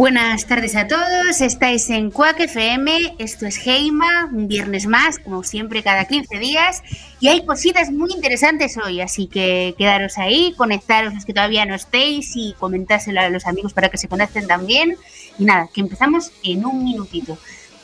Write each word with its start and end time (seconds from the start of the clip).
Buenas 0.00 0.46
tardes 0.46 0.76
a 0.76 0.86
todos, 0.86 1.42
estáis 1.42 1.90
en 1.90 2.10
Quack 2.10 2.40
FM, 2.40 3.16
esto 3.18 3.44
es 3.44 3.66
Heima, 3.66 4.30
un 4.32 4.48
viernes 4.48 4.86
más, 4.86 5.18
como 5.18 5.44
siempre 5.44 5.82
cada 5.82 6.06
15 6.06 6.38
días, 6.38 6.82
y 7.20 7.28
hay 7.28 7.44
cositas 7.44 7.90
muy 7.90 8.10
interesantes 8.10 8.78
hoy, 8.78 9.02
así 9.02 9.26
que 9.26 9.74
quedaros 9.76 10.16
ahí, 10.16 10.54
conectaros 10.56 11.12
los 11.12 11.26
que 11.26 11.34
todavía 11.34 11.66
no 11.66 11.74
estéis 11.74 12.32
y 12.34 12.54
comentárselo 12.58 13.20
a 13.20 13.28
los 13.28 13.46
amigos 13.46 13.74
para 13.74 13.90
que 13.90 13.98
se 13.98 14.08
conecten 14.08 14.46
también. 14.46 14.96
Y 15.38 15.44
nada, 15.44 15.68
que 15.72 15.82
empezamos 15.82 16.32
en 16.42 16.64
un 16.64 16.82
minutito. 16.82 17.36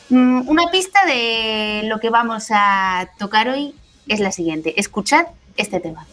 Mm, 0.09 0.49
una 0.49 0.71
pista 0.71 1.05
de 1.05 1.83
lo 1.85 2.01
que 2.01 2.09
vamos 2.09 2.47
a 2.51 3.11
tocar 3.19 3.51
hoy 3.51 3.75
es 4.09 4.21
la 4.21 4.33
siguiente, 4.33 4.81
escuchad 4.81 5.27
este 5.59 5.81
tema. 5.81 6.07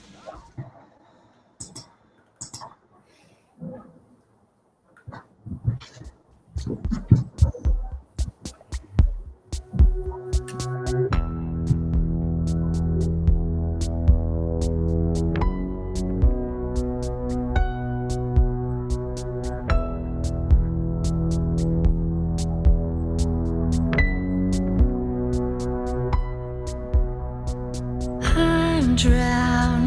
drown 28.96 29.83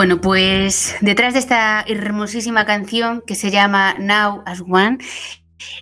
Bueno, 0.00 0.18
pues 0.18 0.96
detrás 1.02 1.34
de 1.34 1.40
esta 1.40 1.84
hermosísima 1.86 2.64
canción 2.64 3.22
que 3.26 3.34
se 3.34 3.50
llama 3.50 3.96
Now 3.98 4.42
as 4.46 4.62
One 4.62 4.96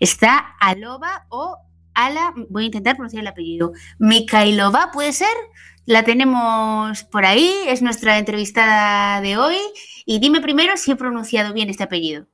está 0.00 0.56
Alova 0.58 1.26
o 1.28 1.56
Ala, 1.94 2.34
voy 2.48 2.64
a 2.64 2.66
intentar 2.66 2.96
pronunciar 2.96 3.20
el 3.20 3.28
apellido, 3.28 3.74
Mikhailova, 4.00 4.90
¿puede 4.90 5.12
ser? 5.12 5.28
La 5.86 6.02
tenemos 6.02 7.04
por 7.04 7.24
ahí, 7.26 7.48
es 7.68 7.80
nuestra 7.80 8.18
entrevistada 8.18 9.20
de 9.20 9.36
hoy. 9.36 9.56
Y 10.04 10.18
dime 10.18 10.40
primero 10.40 10.76
si 10.76 10.90
he 10.90 10.96
pronunciado 10.96 11.54
bien 11.54 11.70
este 11.70 11.84
apellido. 11.84 12.26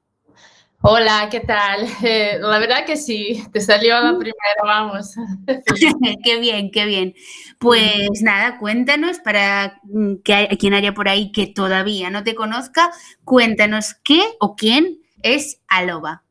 Hola, 0.86 1.28
¿qué 1.30 1.40
tal? 1.40 1.86
Eh, 2.02 2.36
la 2.42 2.58
verdad 2.58 2.84
que 2.84 2.98
sí, 2.98 3.42
te 3.54 3.62
salió 3.62 3.98
la 4.02 4.18
primera, 4.18 4.62
vamos. 4.62 5.14
qué 6.22 6.38
bien, 6.38 6.70
qué 6.70 6.84
bien. 6.84 7.14
Pues 7.58 8.20
nada, 8.20 8.58
cuéntanos 8.58 9.18
para 9.18 9.80
mm, 9.84 10.16
que 10.16 10.34
hay, 10.34 10.48
quien 10.58 10.74
haya 10.74 10.92
por 10.92 11.08
ahí 11.08 11.32
que 11.32 11.46
todavía 11.46 12.10
no 12.10 12.22
te 12.22 12.34
conozca, 12.34 12.90
cuéntanos 13.24 13.94
qué 14.04 14.20
o 14.40 14.56
quién 14.56 14.98
es 15.22 15.58
Aloba. 15.68 16.22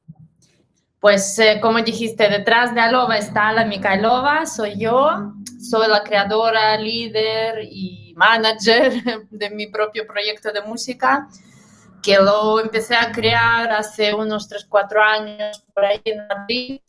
Pues 0.99 1.39
eh, 1.39 1.57
como 1.59 1.81
dijiste, 1.81 2.29
detrás 2.29 2.75
de 2.75 2.81
Aloba 2.81 3.17
está 3.17 3.51
la 3.53 3.65
Mikhailova, 3.65 4.45
soy 4.45 4.77
yo, 4.77 5.33
soy 5.59 5.87
la 5.89 6.03
creadora, 6.03 6.77
líder 6.77 7.67
y 7.71 8.13
manager 8.15 9.01
de 9.31 9.49
mi 9.49 9.65
propio 9.65 10.05
proyecto 10.05 10.51
de 10.51 10.61
música 10.61 11.27
que 12.03 12.17
lo 12.17 12.59
empecé 12.59 12.95
a 12.95 13.11
crear 13.11 13.71
hace 13.71 14.13
unos 14.13 14.47
3, 14.47 14.65
4 14.69 15.01
años 15.01 15.63
por 15.73 15.85
ahí 15.85 16.01
en 16.05 16.27
Madrid 16.27 16.81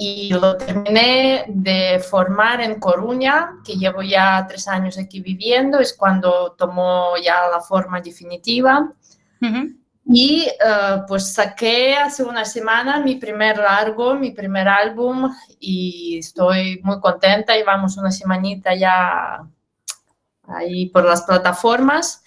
y 0.00 0.32
lo 0.32 0.56
terminé 0.56 1.44
de 1.48 1.98
formar 1.98 2.60
en 2.60 2.78
Coruña, 2.78 3.56
que 3.64 3.74
llevo 3.74 4.00
ya 4.00 4.46
tres 4.48 4.68
años 4.68 4.96
aquí 4.96 5.20
viviendo, 5.20 5.80
es 5.80 5.92
cuando 5.92 6.52
tomó 6.56 7.16
ya 7.22 7.48
la 7.50 7.60
forma 7.60 8.00
definitiva. 8.00 8.92
Y 10.10 10.42
eh, 10.42 11.02
pues 11.08 11.34
saqué 11.34 11.96
hace 11.96 12.22
una 12.22 12.44
semana 12.44 13.00
mi 13.00 13.16
primer 13.16 13.58
largo, 13.58 14.14
mi 14.14 14.30
primer 14.30 14.68
álbum 14.68 15.34
y 15.58 16.18
estoy 16.18 16.80
muy 16.84 17.00
contenta 17.00 17.58
y 17.58 17.64
vamos 17.64 17.96
una 17.98 18.12
semanita 18.12 18.76
ya 18.76 19.44
ahí 20.44 20.86
por 20.90 21.04
las 21.04 21.22
plataformas. 21.22 22.22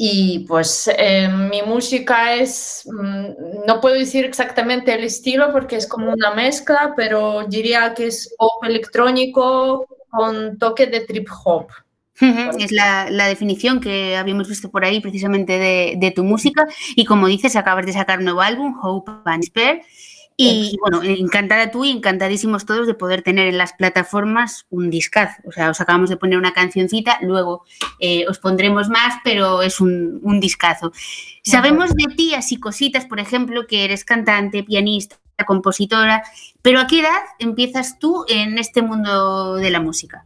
Y 0.00 0.46
pues 0.46 0.88
eh, 0.96 1.28
mi 1.28 1.60
música 1.62 2.36
es, 2.36 2.84
mm, 2.86 3.66
no 3.66 3.80
puedo 3.80 3.96
decir 3.96 4.24
exactamente 4.24 4.94
el 4.94 5.02
estilo 5.02 5.50
porque 5.52 5.74
es 5.74 5.88
como 5.88 6.12
una 6.12 6.32
mezcla, 6.34 6.94
pero 6.96 7.44
diría 7.48 7.94
que 7.94 8.06
es 8.06 8.32
pop 8.38 8.62
electrónico 8.64 9.88
con 10.08 10.56
toque 10.56 10.86
de 10.86 11.00
trip 11.00 11.28
hop. 11.44 11.66
Es 12.20 12.72
la, 12.72 13.10
la, 13.10 13.26
definición 13.26 13.80
que 13.80 14.16
habíamos 14.16 14.48
visto 14.48 14.70
por 14.70 14.84
ahí 14.84 15.00
precisamente 15.00 15.58
de, 15.58 15.94
de, 15.98 16.10
tu 16.10 16.24
música. 16.24 16.66
Y 16.96 17.04
como 17.04 17.28
dices, 17.28 17.54
acabas 17.54 17.86
de 17.86 17.92
sacar 17.92 18.18
un 18.18 18.24
nuevo 18.24 18.40
álbum, 18.40 18.76
Hope 18.82 19.12
and 19.24 19.42
Despair. 19.42 19.82
Y 20.40 20.76
bueno, 20.80 21.02
encantada 21.02 21.72
tú 21.72 21.84
y 21.84 21.90
encantadísimos 21.90 22.64
todos 22.64 22.86
de 22.86 22.94
poder 22.94 23.22
tener 23.22 23.48
en 23.48 23.58
las 23.58 23.72
plataformas 23.72 24.66
un 24.70 24.88
discaz. 24.88 25.38
O 25.44 25.50
sea, 25.50 25.68
os 25.68 25.80
acabamos 25.80 26.10
de 26.10 26.16
poner 26.16 26.38
una 26.38 26.52
cancioncita, 26.52 27.18
luego 27.22 27.64
eh, 27.98 28.24
os 28.28 28.38
pondremos 28.38 28.88
más, 28.88 29.16
pero 29.24 29.62
es 29.62 29.80
un, 29.80 30.20
un 30.22 30.38
discazo. 30.38 30.92
Sabemos 31.42 31.92
de 31.92 32.14
ti 32.14 32.34
así 32.34 32.60
cositas, 32.60 33.04
por 33.04 33.18
ejemplo, 33.18 33.66
que 33.66 33.84
eres 33.84 34.04
cantante, 34.04 34.62
pianista, 34.62 35.16
compositora, 35.44 36.22
pero 36.62 36.78
¿a 36.78 36.86
qué 36.86 37.00
edad 37.00 37.22
empiezas 37.40 37.98
tú 37.98 38.24
en 38.28 38.58
este 38.58 38.80
mundo 38.80 39.56
de 39.56 39.70
la 39.70 39.80
música? 39.80 40.24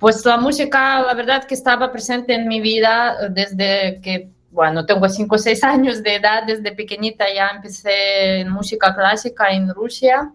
Pues 0.00 0.24
la 0.24 0.38
música, 0.38 1.02
la 1.02 1.14
verdad 1.14 1.44
que 1.44 1.54
estaba 1.54 1.92
presente 1.92 2.34
en 2.34 2.48
mi 2.48 2.60
vida 2.60 3.28
desde 3.28 4.00
que 4.02 4.30
bueno, 4.50 4.84
tengo 4.84 5.08
5 5.08 5.34
o 5.34 5.38
6 5.38 5.64
años 5.64 6.02
de 6.02 6.16
edad, 6.16 6.42
desde 6.44 6.72
pequeñita 6.72 7.24
ya 7.32 7.50
empecé 7.54 8.40
en 8.40 8.50
música 8.50 8.94
clásica 8.94 9.50
en 9.50 9.72
Rusia. 9.72 10.32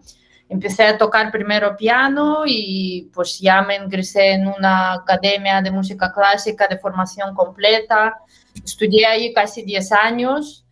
Empecé 0.48 0.84
a 0.84 0.96
tocar 0.96 1.30
primero 1.32 1.76
piano 1.76 2.44
y 2.46 3.10
pues 3.12 3.40
ya 3.40 3.62
me 3.62 3.76
ingresé 3.76 4.32
en 4.32 4.46
una 4.46 4.94
academia 4.94 5.60
de 5.60 5.70
música 5.70 6.12
clásica 6.12 6.66
de 6.68 6.78
formación 6.78 7.34
completa. 7.34 8.14
Estudié 8.64 9.06
ahí 9.06 9.34
casi 9.34 9.62
10 9.62 9.92
años 9.92 10.64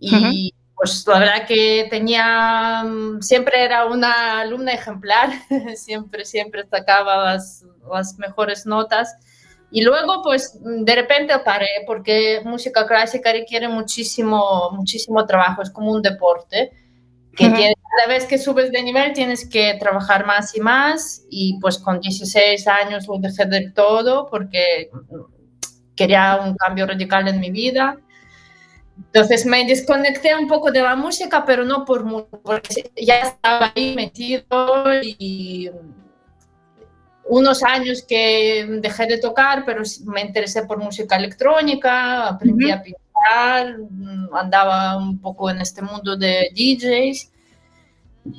y 0.00 0.54
pues 0.74 1.04
la 1.06 1.18
verdad 1.18 1.46
que 1.46 1.88
tenía, 1.90 2.84
siempre 3.20 3.64
era 3.64 3.84
una 3.86 4.40
alumna 4.40 4.72
ejemplar, 4.72 5.30
siempre, 5.76 6.24
siempre 6.24 6.66
sacaba 6.66 7.24
las, 7.24 7.64
las 7.92 8.16
mejores 8.18 8.64
notas 8.64 9.14
y 9.70 9.82
luego, 9.82 10.22
pues, 10.22 10.58
de 10.62 10.94
repente 10.94 11.38
paré 11.44 11.84
porque 11.86 12.40
música 12.44 12.86
clásica 12.86 13.32
requiere 13.32 13.68
muchísimo, 13.68 14.70
muchísimo 14.72 15.26
trabajo, 15.26 15.62
es 15.62 15.70
como 15.70 15.92
un 15.92 16.02
deporte, 16.02 16.72
que 17.36 17.48
cada 17.50 18.08
vez 18.08 18.24
que 18.24 18.36
subes 18.36 18.72
de 18.72 18.82
nivel 18.82 19.12
tienes 19.12 19.48
que 19.48 19.74
trabajar 19.78 20.26
más 20.26 20.56
y 20.56 20.60
más, 20.60 21.24
y 21.30 21.58
pues 21.60 21.78
con 21.78 22.00
16 22.00 22.66
años 22.66 23.06
lo 23.06 23.18
dejé 23.18 23.44
del 23.46 23.72
todo 23.72 24.26
porque 24.26 24.90
quería 25.94 26.40
un 26.44 26.56
cambio 26.56 26.86
radical 26.86 27.28
en 27.28 27.38
mi 27.38 27.50
vida. 27.50 27.96
Entonces 28.96 29.46
me 29.46 29.64
desconecté 29.64 30.34
un 30.34 30.48
poco 30.48 30.72
de 30.72 30.82
la 30.82 30.96
música, 30.96 31.44
pero 31.44 31.64
no 31.64 31.84
por 31.84 32.04
mucho, 32.04 32.40
porque 32.42 32.90
ya 32.96 33.20
estaba 33.20 33.72
ahí 33.74 33.94
metido 33.94 34.42
y 35.02 35.70
unos 37.28 37.62
años 37.62 38.02
que 38.02 38.66
dejé 38.80 39.06
de 39.06 39.18
tocar, 39.18 39.64
pero 39.64 39.82
me 40.06 40.22
interesé 40.22 40.64
por 40.64 40.78
música 40.78 41.16
electrónica, 41.16 42.28
aprendí 42.28 42.70
a 42.70 42.82
pintar, 42.82 43.76
andaba 44.32 44.96
un 44.96 45.18
poco 45.18 45.50
en 45.50 45.60
este 45.60 45.82
mundo 45.82 46.16
de 46.16 46.50
DJs. 46.54 47.32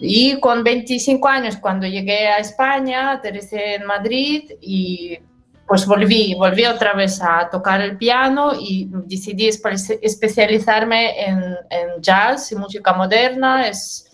Y 0.01 0.39
con 0.39 0.63
25 0.63 1.27
años, 1.27 1.57
cuando 1.57 1.87
llegué 1.87 2.27
a 2.27 2.37
España, 2.37 3.11
aterricé 3.11 3.75
en 3.75 3.85
Madrid 3.85 4.51
y 4.61 5.17
pues 5.67 5.85
volví, 5.85 6.33
volví 6.33 6.65
otra 6.65 6.93
vez 6.93 7.21
a 7.21 7.47
tocar 7.51 7.81
el 7.81 7.95
piano 7.97 8.53
y 8.59 8.89
decidí 9.05 9.47
especializarme 9.47 11.27
en, 11.27 11.55
en 11.69 12.01
jazz 12.01 12.51
y 12.51 12.55
música 12.55 12.93
moderna. 12.93 13.67
Es, 13.67 14.08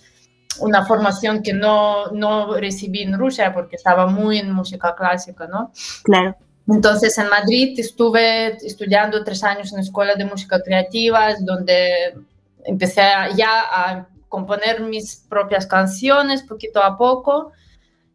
una 0.60 0.86
formación 0.86 1.44
que 1.44 1.54
no, 1.54 2.08
no 2.08 2.56
recibí 2.56 3.04
en 3.04 3.18
Rusia 3.18 3.54
porque 3.54 3.76
estaba 3.76 4.08
muy 4.08 4.40
en 4.40 4.52
música 4.52 4.96
clásica, 4.96 5.48
¿no? 5.48 5.72
Claro. 6.04 6.36
Entonces 6.68 7.18
en 7.18 7.30
Madrid 7.30 7.80
estuve 7.80 8.56
estudiando 8.66 9.24
tres 9.24 9.44
años 9.44 9.72
en 9.74 9.80
escuela 9.80 10.16
de 10.16 10.26
música 10.26 10.62
creativa, 10.62 11.36
donde 11.40 12.16
empecé 12.64 13.02
ya 13.36 13.62
a 13.70 14.08
componer 14.30 14.82
mis 14.82 15.18
propias 15.30 15.68
canciones 15.68 16.42
poquito 16.42 16.82
a 16.82 16.98
poco 16.98 17.52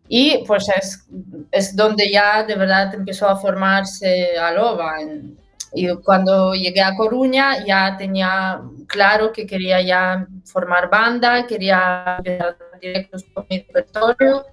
y 0.08 0.44
pues 0.46 0.68
es, 0.76 1.06
es 1.52 1.76
donde 1.76 2.10
ya 2.10 2.42
de 2.42 2.56
verdad 2.56 2.92
empezó 2.94 3.28
a 3.28 3.37
formarse 3.37 4.37
Aloba. 4.37 5.00
En, 5.00 5.38
y 5.73 5.89
cuando 5.99 6.55
llegué 6.55 6.83
a 6.83 6.97
Coruña 6.97 7.65
ya 7.65 7.97
tenía 7.97 8.61
claro 8.87 9.33
que 9.33 9.47
quería 9.47 9.81
ya 9.81 10.27
formar 10.45 10.91
banda, 10.91 11.47
quería 11.47 12.17
empezar 12.19 12.57
directos 12.81 13.25
con 13.33 13.47
mi 13.49 13.59
repertorio. 13.59 14.45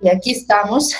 Y 0.00 0.08
aquí 0.08 0.32
estamos, 0.32 0.94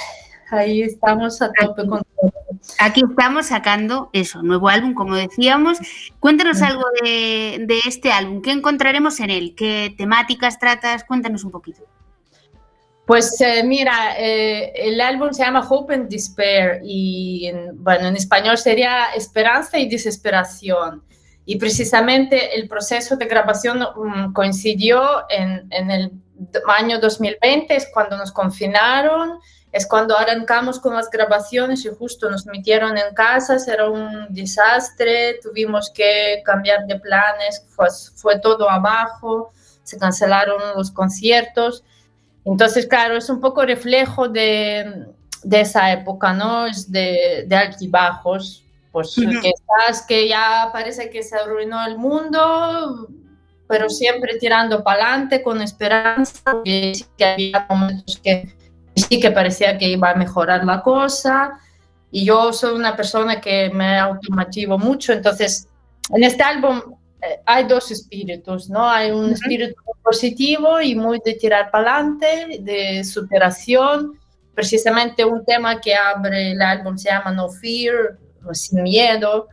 ahí 0.50 0.82
estamos 0.82 1.42
a 1.42 1.50
tope 1.52 1.86
con 1.86 2.02
todo. 2.16 2.32
Aquí 2.78 3.02
estamos 3.08 3.46
sacando 3.46 4.10
eso, 4.12 4.42
nuevo 4.42 4.68
álbum, 4.68 4.94
como 4.94 5.14
decíamos. 5.14 5.78
Cuéntanos 6.20 6.62
algo 6.62 6.84
de, 7.02 7.64
de 7.66 7.78
este 7.86 8.12
álbum, 8.12 8.42
¿qué 8.42 8.52
encontraremos 8.52 9.18
en 9.20 9.30
él? 9.30 9.54
¿Qué 9.56 9.94
temáticas 9.96 10.58
tratas? 10.58 11.04
Cuéntanos 11.04 11.44
un 11.44 11.50
poquito. 11.50 11.82
Pues 13.06 13.40
eh, 13.40 13.62
mira, 13.62 14.18
eh, 14.18 14.72
el 14.74 15.00
álbum 15.00 15.32
se 15.32 15.44
llama 15.44 15.66
Hope 15.68 15.94
and 15.94 16.08
Despair 16.08 16.80
y 16.82 17.46
en, 17.46 17.82
bueno, 17.82 18.08
en 18.08 18.16
español 18.16 18.58
sería 18.58 19.14
Esperanza 19.14 19.78
y 19.78 19.88
Desesperación. 19.88 21.04
Y 21.44 21.56
precisamente 21.56 22.56
el 22.56 22.68
proceso 22.68 23.14
de 23.14 23.26
grabación 23.26 23.80
um, 23.96 24.32
coincidió 24.32 25.24
en, 25.30 25.68
el 25.70 26.10
año 26.66 26.98
2020, 26.98 27.76
es 27.76 27.86
cuando 27.94 28.16
nos 28.16 28.32
confinaron, 28.32 29.38
es 29.70 29.86
cuando 29.86 30.18
arrancamos 30.18 30.80
con 30.80 30.94
las 30.96 31.08
grabaciones 31.08 31.84
y 31.84 31.90
justo 31.90 32.28
nos 32.28 32.44
metieron 32.46 32.98
en 32.98 33.14
casas, 33.14 33.68
era 33.68 33.88
un 33.88 34.26
desastre, 34.30 35.38
tuvimos 35.40 35.92
que 35.94 36.42
cambiar 36.44 36.84
de 36.86 36.98
planes, 36.98 37.64
fue 38.16 38.40
todo 38.40 38.68
abajo, 38.68 39.52
se 39.84 39.96
cancelaron 39.96 40.60
los 40.74 40.90
conciertos. 40.90 41.84
Entonces, 42.46 42.86
claro, 42.86 43.16
es 43.16 43.28
un 43.28 43.40
poco 43.40 43.66
reflejo 43.66 44.28
de, 44.28 45.06
de 45.42 45.60
esa 45.60 45.92
época, 45.92 46.32
¿no? 46.32 46.66
Es 46.66 46.90
de, 46.90 47.44
de 47.46 47.56
altibajos, 47.56 48.64
pues 48.92 49.14
que 49.16 49.50
estás, 49.50 50.06
que 50.06 50.28
ya 50.28 50.70
parece 50.72 51.10
que 51.10 51.22
se 51.22 51.36
arruinó 51.36 51.84
el 51.84 51.98
mundo, 51.98 53.08
pero 53.68 53.90
siempre 53.90 54.38
tirando 54.38 54.82
para 54.82 55.08
adelante 55.08 55.42
con 55.42 55.60
esperanza, 55.60 56.62
que, 56.64 56.92
que 57.18 57.24
había 57.24 57.66
momentos 57.68 58.18
que 58.22 58.54
sí 58.94 59.20
que 59.20 59.30
parecía 59.32 59.76
que 59.76 59.88
iba 59.88 60.10
a 60.10 60.14
mejorar 60.14 60.64
la 60.64 60.82
cosa. 60.82 61.58
y 62.10 62.24
yo 62.24 62.52
soy 62.52 62.74
una 62.74 62.96
persona 62.96 63.40
que 63.40 63.70
me 63.70 63.98
automativo 63.98 64.78
mucho, 64.78 65.12
entonces 65.12 65.68
en 66.14 66.24
este 66.24 66.42
álbum 66.42 66.80
eh, 67.20 67.40
hay 67.44 67.64
dos 67.64 67.90
espíritus, 67.90 68.70
¿no? 68.70 68.88
Hay 68.88 69.10
un 69.10 69.32
espíritu 69.32 69.74
positivo 70.06 70.80
y 70.80 70.94
muy 70.94 71.20
de 71.24 71.34
tirar 71.34 71.68
para 71.72 71.96
adelante, 71.96 72.60
de 72.60 73.02
superación. 73.02 74.12
Precisamente 74.54 75.24
un 75.24 75.44
tema 75.44 75.80
que 75.80 75.96
abre 75.96 76.52
el 76.52 76.62
álbum 76.62 76.96
se 76.96 77.08
llama 77.10 77.32
No 77.32 77.48
Fear, 77.48 78.16
sin 78.52 78.84
miedo. 78.84 79.48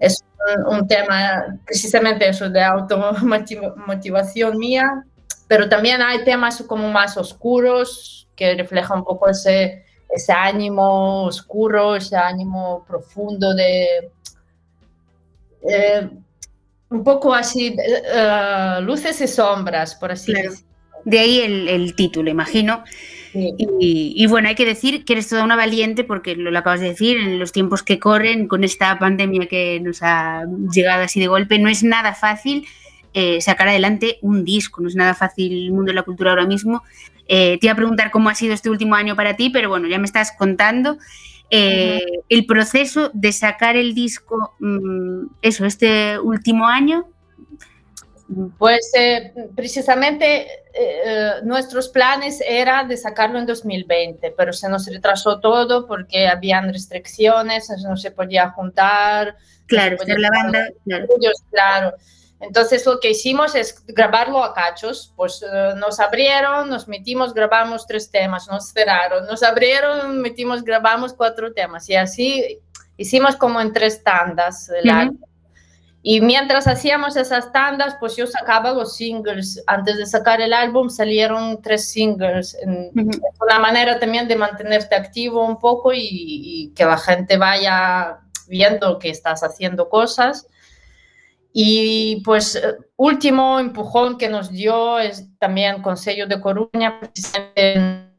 Es 0.00 0.24
un, 0.66 0.88
tema 0.88 1.58
precisamente 1.66 2.28
eso 2.28 2.48
de 2.48 2.62
automotivación 2.62 4.56
mía, 4.56 5.04
pero 5.48 5.68
también 5.68 6.00
hay 6.00 6.24
temas 6.24 6.62
como 6.62 6.90
más 6.90 7.18
oscuros 7.18 8.26
que 8.36 8.54
reflejan 8.54 9.00
un 9.00 9.04
poco 9.04 9.28
ese, 9.28 9.84
ese 10.08 10.32
ánimo 10.32 11.24
oscuro, 11.24 11.96
ese 11.96 12.16
ánimo 12.16 12.84
profundo 12.88 13.54
de... 13.54 14.10
Eh, 15.68 16.10
un 16.94 17.04
poco 17.04 17.34
así, 17.34 17.76
uh, 17.76 18.80
luces 18.82 19.20
y 19.20 19.28
sombras, 19.28 19.94
por 19.96 20.12
así 20.12 20.32
decirlo. 20.32 20.56
De 21.04 21.18
ahí 21.18 21.40
el, 21.40 21.68
el 21.68 21.94
título, 21.94 22.30
imagino. 22.30 22.82
Y, 23.34 24.26
bueno, 24.26 24.48
hay 24.48 24.54
que 24.54 24.64
decir 24.64 25.04
que 25.04 25.14
eres 25.14 25.28
toda 25.28 25.42
una 25.42 25.56
valiente 25.56 26.04
porque 26.04 26.36
lo, 26.36 26.56
acabas 26.56 26.80
de 26.80 26.90
decir, 26.90 27.16
en 27.18 27.40
los 27.40 27.50
tiempos 27.50 27.82
que 27.82 27.98
corren, 27.98 28.46
con 28.46 28.62
esta 28.62 28.96
pandemia 28.98 29.48
que 29.48 29.80
nos 29.80 30.02
ha 30.02 30.44
llegado 30.72 31.02
así 31.02 31.18
de 31.18 31.26
golpe, 31.26 31.58
no 31.58 31.68
es 31.68 31.82
nada 31.82 32.14
fácil 32.14 32.64
eh, 33.12 33.40
sacar 33.40 33.68
adelante 33.68 34.18
un 34.22 34.44
disco, 34.44 34.80
no 34.80 34.88
es 34.88 34.94
nada 34.94 35.14
fácil 35.14 35.52
el 35.52 35.72
mundo 35.72 35.90
de 35.90 35.94
la 35.94 36.02
cultura 36.04 36.30
ahora 36.30 36.46
mismo. 36.46 36.84
Eh, 37.26 37.58
te 37.60 37.66
iba 37.66 37.72
a 37.72 37.76
preguntar 37.76 38.12
cómo 38.12 38.28
ha 38.28 38.36
sido 38.36 38.54
este 38.54 38.70
último 38.70 38.94
año 38.94 39.16
para 39.16 39.34
ti, 39.34 39.50
pero 39.50 39.68
bueno, 39.68 39.88
ya 39.88 39.98
me 39.98 40.06
estás 40.06 40.30
contando. 40.38 40.98
Eh, 41.50 42.02
el 42.28 42.46
proceso 42.46 43.10
de 43.12 43.32
sacar 43.32 43.76
el 43.76 43.94
disco, 43.94 44.54
mm, 44.58 45.26
eso, 45.42 45.64
este 45.66 46.18
último 46.18 46.66
año, 46.66 47.06
pues 48.58 48.90
eh, 48.96 49.32
precisamente 49.54 50.46
eh, 50.72 51.34
nuestros 51.44 51.88
planes 51.88 52.42
eran 52.46 52.88
de 52.88 52.96
sacarlo 52.96 53.38
en 53.38 53.46
2020, 53.46 54.34
pero 54.36 54.52
se 54.52 54.68
nos 54.68 54.86
retrasó 54.86 55.40
todo 55.40 55.86
porque 55.86 56.26
habían 56.26 56.72
restricciones, 56.72 57.68
no 57.84 57.96
se 57.96 58.10
podía 58.10 58.50
juntar. 58.50 59.36
Claro, 59.66 59.96
no 60.06 60.16
la 60.16 60.30
banda. 60.30 60.68
Claro. 60.84 61.06
claro. 61.50 61.96
Entonces 62.46 62.84
lo 62.86 63.00
que 63.00 63.10
hicimos 63.10 63.54
es 63.54 63.84
grabarlo 63.86 64.42
a 64.42 64.52
cachos, 64.54 65.12
pues 65.16 65.42
eh, 65.42 65.74
nos 65.76 66.00
abrieron, 66.00 66.68
nos 66.68 66.88
metimos, 66.88 67.32
grabamos 67.32 67.86
tres 67.86 68.10
temas, 68.10 68.48
nos 68.48 68.72
cerraron, 68.72 69.26
nos 69.26 69.42
abrieron, 69.42 70.20
metimos, 70.20 70.62
grabamos 70.62 71.12
cuatro 71.14 71.52
temas 71.52 71.88
y 71.88 71.96
así 71.96 72.60
hicimos 72.96 73.36
como 73.36 73.60
en 73.60 73.72
tres 73.72 74.02
tandas 74.02 74.68
el 74.70 74.90
álbum. 74.90 75.18
Y 76.06 76.20
mientras 76.20 76.66
hacíamos 76.66 77.16
esas 77.16 77.50
tandas, 77.50 77.96
pues 77.98 78.14
yo 78.14 78.26
sacaba 78.26 78.72
los 78.72 78.94
singles. 78.94 79.64
Antes 79.66 79.96
de 79.96 80.04
sacar 80.04 80.42
el 80.42 80.52
álbum 80.52 80.90
salieron 80.90 81.62
tres 81.62 81.90
singles. 81.90 82.52
Es 82.54 83.40
una 83.40 83.58
manera 83.58 83.98
también 83.98 84.28
de 84.28 84.36
mantenerte 84.36 84.94
activo 84.94 85.42
un 85.42 85.58
poco 85.58 85.92
y, 85.94 86.74
que 86.76 86.84
la 86.84 86.98
gente 86.98 87.38
vaya 87.38 88.18
viendo 88.46 88.98
que 88.98 89.08
estás 89.08 89.42
haciendo 89.42 89.88
cosas. 89.88 90.46
Y 91.56 92.20
pues 92.24 92.60
último 92.96 93.60
empujón 93.60 94.18
que 94.18 94.28
nos 94.28 94.50
dio 94.50 94.98
es 94.98 95.24
también 95.38 95.82
Consejo 95.82 96.26
de 96.26 96.40
Coruña, 96.40 96.98
precisamente 96.98 98.10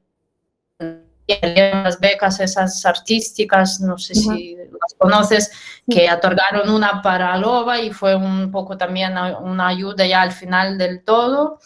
las 1.42 2.00
becas 2.00 2.40
esas 2.40 2.86
artísticas, 2.86 3.82
no 3.82 3.98
sé 3.98 4.16
si 4.16 4.56
las 4.56 4.94
conoces, 4.98 5.52
que 5.90 6.10
otorgaron 6.10 6.70
una 6.70 7.02
para 7.02 7.36
Loba 7.38 7.82
y 7.82 7.92
fue 7.92 8.16
un 8.16 8.52
poco 8.52 8.78
también 8.78 9.18
una 9.42 9.68
ayuda 9.68 10.06
ya 10.06 10.22
al 10.22 10.32
final 10.32 10.78
del 10.78 11.04
todo, 11.04 11.60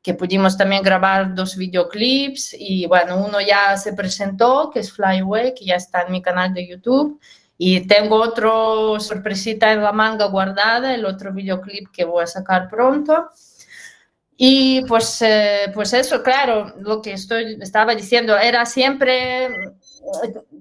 que 0.00 0.14
pudimos 0.14 0.56
también 0.56 0.84
grabar 0.84 1.34
dos 1.34 1.56
videoclips 1.56 2.54
y 2.56 2.86
bueno, 2.86 3.16
uno 3.16 3.40
ya 3.40 3.76
se 3.76 3.94
presentó, 3.94 4.70
que 4.72 4.78
es 4.78 4.92
Fly 4.92 5.18
Away, 5.18 5.54
que 5.54 5.64
ya 5.64 5.74
está 5.74 6.02
en 6.02 6.12
mi 6.12 6.22
canal 6.22 6.54
de 6.54 6.68
YouTube. 6.68 7.20
Y 7.58 7.86
tengo 7.86 8.16
otro 8.16 9.00
sorpresita 9.00 9.72
en 9.72 9.82
la 9.82 9.92
manga 9.92 10.26
guardada, 10.26 10.94
el 10.94 11.06
otro 11.06 11.32
videoclip 11.32 11.90
que 11.90 12.04
voy 12.04 12.24
a 12.24 12.26
sacar 12.26 12.68
pronto. 12.68 13.30
Y 14.36 14.84
pues, 14.84 15.22
eh, 15.22 15.70
pues 15.72 15.94
eso, 15.94 16.22
claro, 16.22 16.74
lo 16.78 17.00
que 17.00 17.12
estoy, 17.12 17.56
estaba 17.60 17.94
diciendo, 17.94 18.36
era 18.36 18.66
siempre 18.66 19.46
eh, 19.46 19.50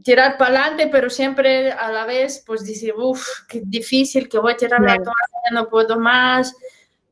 tirar 0.02 0.38
para 0.38 0.62
adelante, 0.62 0.88
pero 0.88 1.10
siempre 1.10 1.72
a 1.74 1.92
la 1.92 2.06
vez, 2.06 2.42
pues 2.46 2.66
decir, 2.66 2.94
uff, 2.96 3.28
qué 3.50 3.62
difícil, 3.66 4.30
que 4.30 4.40
voy 4.40 4.54
a 4.54 4.58
tirar 4.58 4.80
la 4.80 4.96
toalla, 4.96 5.52
no 5.52 5.68
puedo 5.68 6.00
más. 6.00 6.56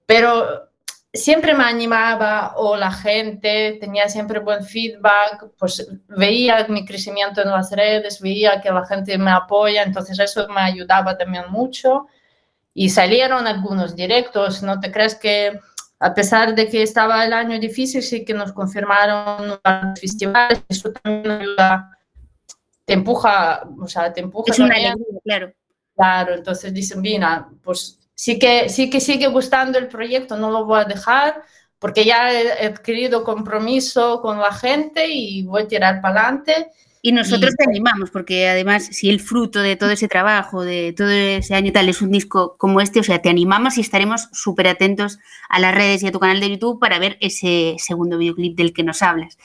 Pero 0.06 0.70
siempre 1.14 1.54
me 1.54 1.64
animaba 1.64 2.54
o 2.58 2.76
la 2.76 2.92
gente 2.92 3.78
tenía 3.80 4.10
siempre 4.10 4.40
buen 4.40 4.64
feedback, 4.66 5.46
pues 5.60 5.88
veía 6.08 6.66
mi 6.68 6.86
crecimiento 6.86 7.42
en 7.42 7.52
las 7.52 7.72
redes, 7.72 8.20
veía 8.20 8.60
que 8.60 8.72
la 8.72 8.86
gente 8.86 9.18
me 9.20 9.32
apoya, 9.32 9.84
entonces 9.84 10.20
eso 10.20 10.48
me 10.50 10.62
ayudaba 10.62 11.16
también 11.18 11.46
mucho. 11.50 12.08
Y 12.74 12.90
salieron 12.90 13.46
algunos 13.46 13.96
directos, 13.96 14.64
no 14.64 14.80
te 14.80 14.92
crees 14.92 15.14
que 15.14 15.60
a 16.00 16.14
pesar 16.14 16.56
de 16.56 16.68
que 16.68 16.82
estaba 16.82 17.24
el 17.24 17.32
año 17.32 17.60
difícil, 17.60 18.02
sí 18.02 18.26
que 18.26 18.34
nos 18.34 18.52
confirmaron 18.52 19.48
los 19.48 19.60
festivales, 20.00 20.64
eso 20.68 20.92
también 20.92 21.32
ayuda, 21.32 21.98
te 22.84 22.94
empuja, 22.94 23.64
o 23.80 23.88
sea, 23.88 24.12
te 24.12 24.20
empuja. 24.22 24.52
Es 24.52 24.60
una 24.60 24.76
alegría, 24.76 24.96
claro. 25.24 25.54
Claro, 25.96 26.34
entonces 26.34 26.74
dicen, 26.74 27.02
mira, 27.02 27.48
pues 27.64 28.00
sí 28.16 28.40
que, 28.40 28.70
sí 28.70 28.90
que 28.90 29.00
sigue 29.00 29.28
gustando 29.28 29.78
el 29.78 29.88
proyecto, 29.88 30.38
no 30.38 30.52
lo 30.52 30.66
voy 30.66 30.82
a 30.82 30.86
dejar, 30.86 31.44
porque 31.80 32.06
ya 32.06 32.32
he 32.32 32.68
adquirido 32.68 33.24
compromiso 33.24 34.22
con 34.22 34.40
la 34.40 34.54
gente 34.54 35.08
y 35.10 35.44
voy 35.44 35.64
a 35.64 35.68
tirar 35.68 36.02
para 36.02 36.22
adelante. 36.22 36.72
Y 37.06 37.12
nosotros 37.12 37.54
te 37.58 37.66
animamos, 37.66 38.12
porque 38.12 38.48
además, 38.48 38.86
si 38.86 39.10
el 39.10 39.20
fruto 39.20 39.62
de 39.62 39.76
todo 39.76 39.92
ese 39.92 40.08
trabajo, 40.08 40.64
de 40.64 40.94
todo 40.96 41.10
ese 41.10 41.54
año 41.54 41.74
tal, 41.74 41.90
es 41.90 42.02
un 42.02 42.12
disco 42.12 42.56
como 42.58 42.80
este, 42.80 43.02
o 43.02 43.04
sea, 43.04 43.22
te 43.22 43.28
animamos 43.28 43.78
y 43.78 43.82
estaremos 43.82 44.30
súper 44.32 44.70
atentos 44.70 45.20
a 45.50 45.60
las 45.60 45.76
redes 45.76 46.02
y 46.02 46.08
a 46.08 46.14
tu 46.14 46.22
canal 46.22 46.40
de 46.40 46.52
YouTube 46.52 46.80
para 46.80 47.00
ver 47.00 47.18
ese 47.20 47.76
segundo 47.78 48.18
videoclip 48.18 48.56
del 48.56 48.72
que 48.72 48.84
nos 48.84 49.02
hablas. 49.02 49.38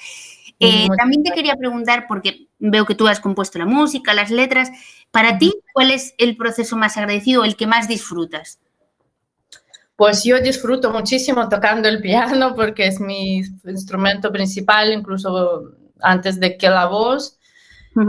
Eh, 0.61 0.87
también 0.97 1.25
te 1.25 1.33
quería 1.33 1.57
preguntar, 1.57 2.07
porque 2.07 2.48
veo 2.59 2.87
que 2.87 2.95
tú 2.95 3.09
has 3.09 3.21
compuesto 3.21 3.59
la 3.59 3.67
música, 3.67 4.15
las 4.15 4.31
letras, 4.31 4.71
para 5.11 5.39
ti, 5.39 5.55
¿cuál 5.73 5.91
es 5.91 6.15
el 6.19 6.37
proceso 6.37 6.77
más 6.77 6.97
agradecido, 6.97 7.45
el 7.45 7.57
que 7.57 7.67
más 7.67 7.89
disfrutas? 7.89 8.59
Pues 9.97 10.23
yo 10.23 10.39
disfruto 10.41 10.93
muchísimo 10.93 11.49
tocando 11.49 11.89
el 11.89 12.01
piano 12.01 12.55
porque 12.55 12.87
es 12.87 13.01
mi 13.01 13.39
instrumento 13.65 14.31
principal, 14.31 14.93
incluso 14.93 15.73
antes 16.01 16.39
de 16.39 16.57
que 16.57 16.69
la 16.69 16.87
voz. 16.87 17.37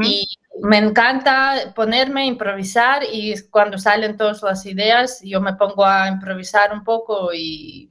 Y 0.04 0.28
me 0.62 0.78
encanta 0.78 1.74
ponerme 1.76 2.22
a 2.22 2.26
improvisar 2.26 3.02
y 3.12 3.34
cuando 3.50 3.80
salen 3.80 4.18
todas 4.18 4.44
las 4.44 4.66
ideas, 4.68 5.20
yo 5.24 5.42
me 5.42 5.54
pongo 5.54 5.84
a 5.84 6.08
improvisar 6.08 6.72
un 6.74 6.84
poco 6.84 7.32
y, 7.34 7.90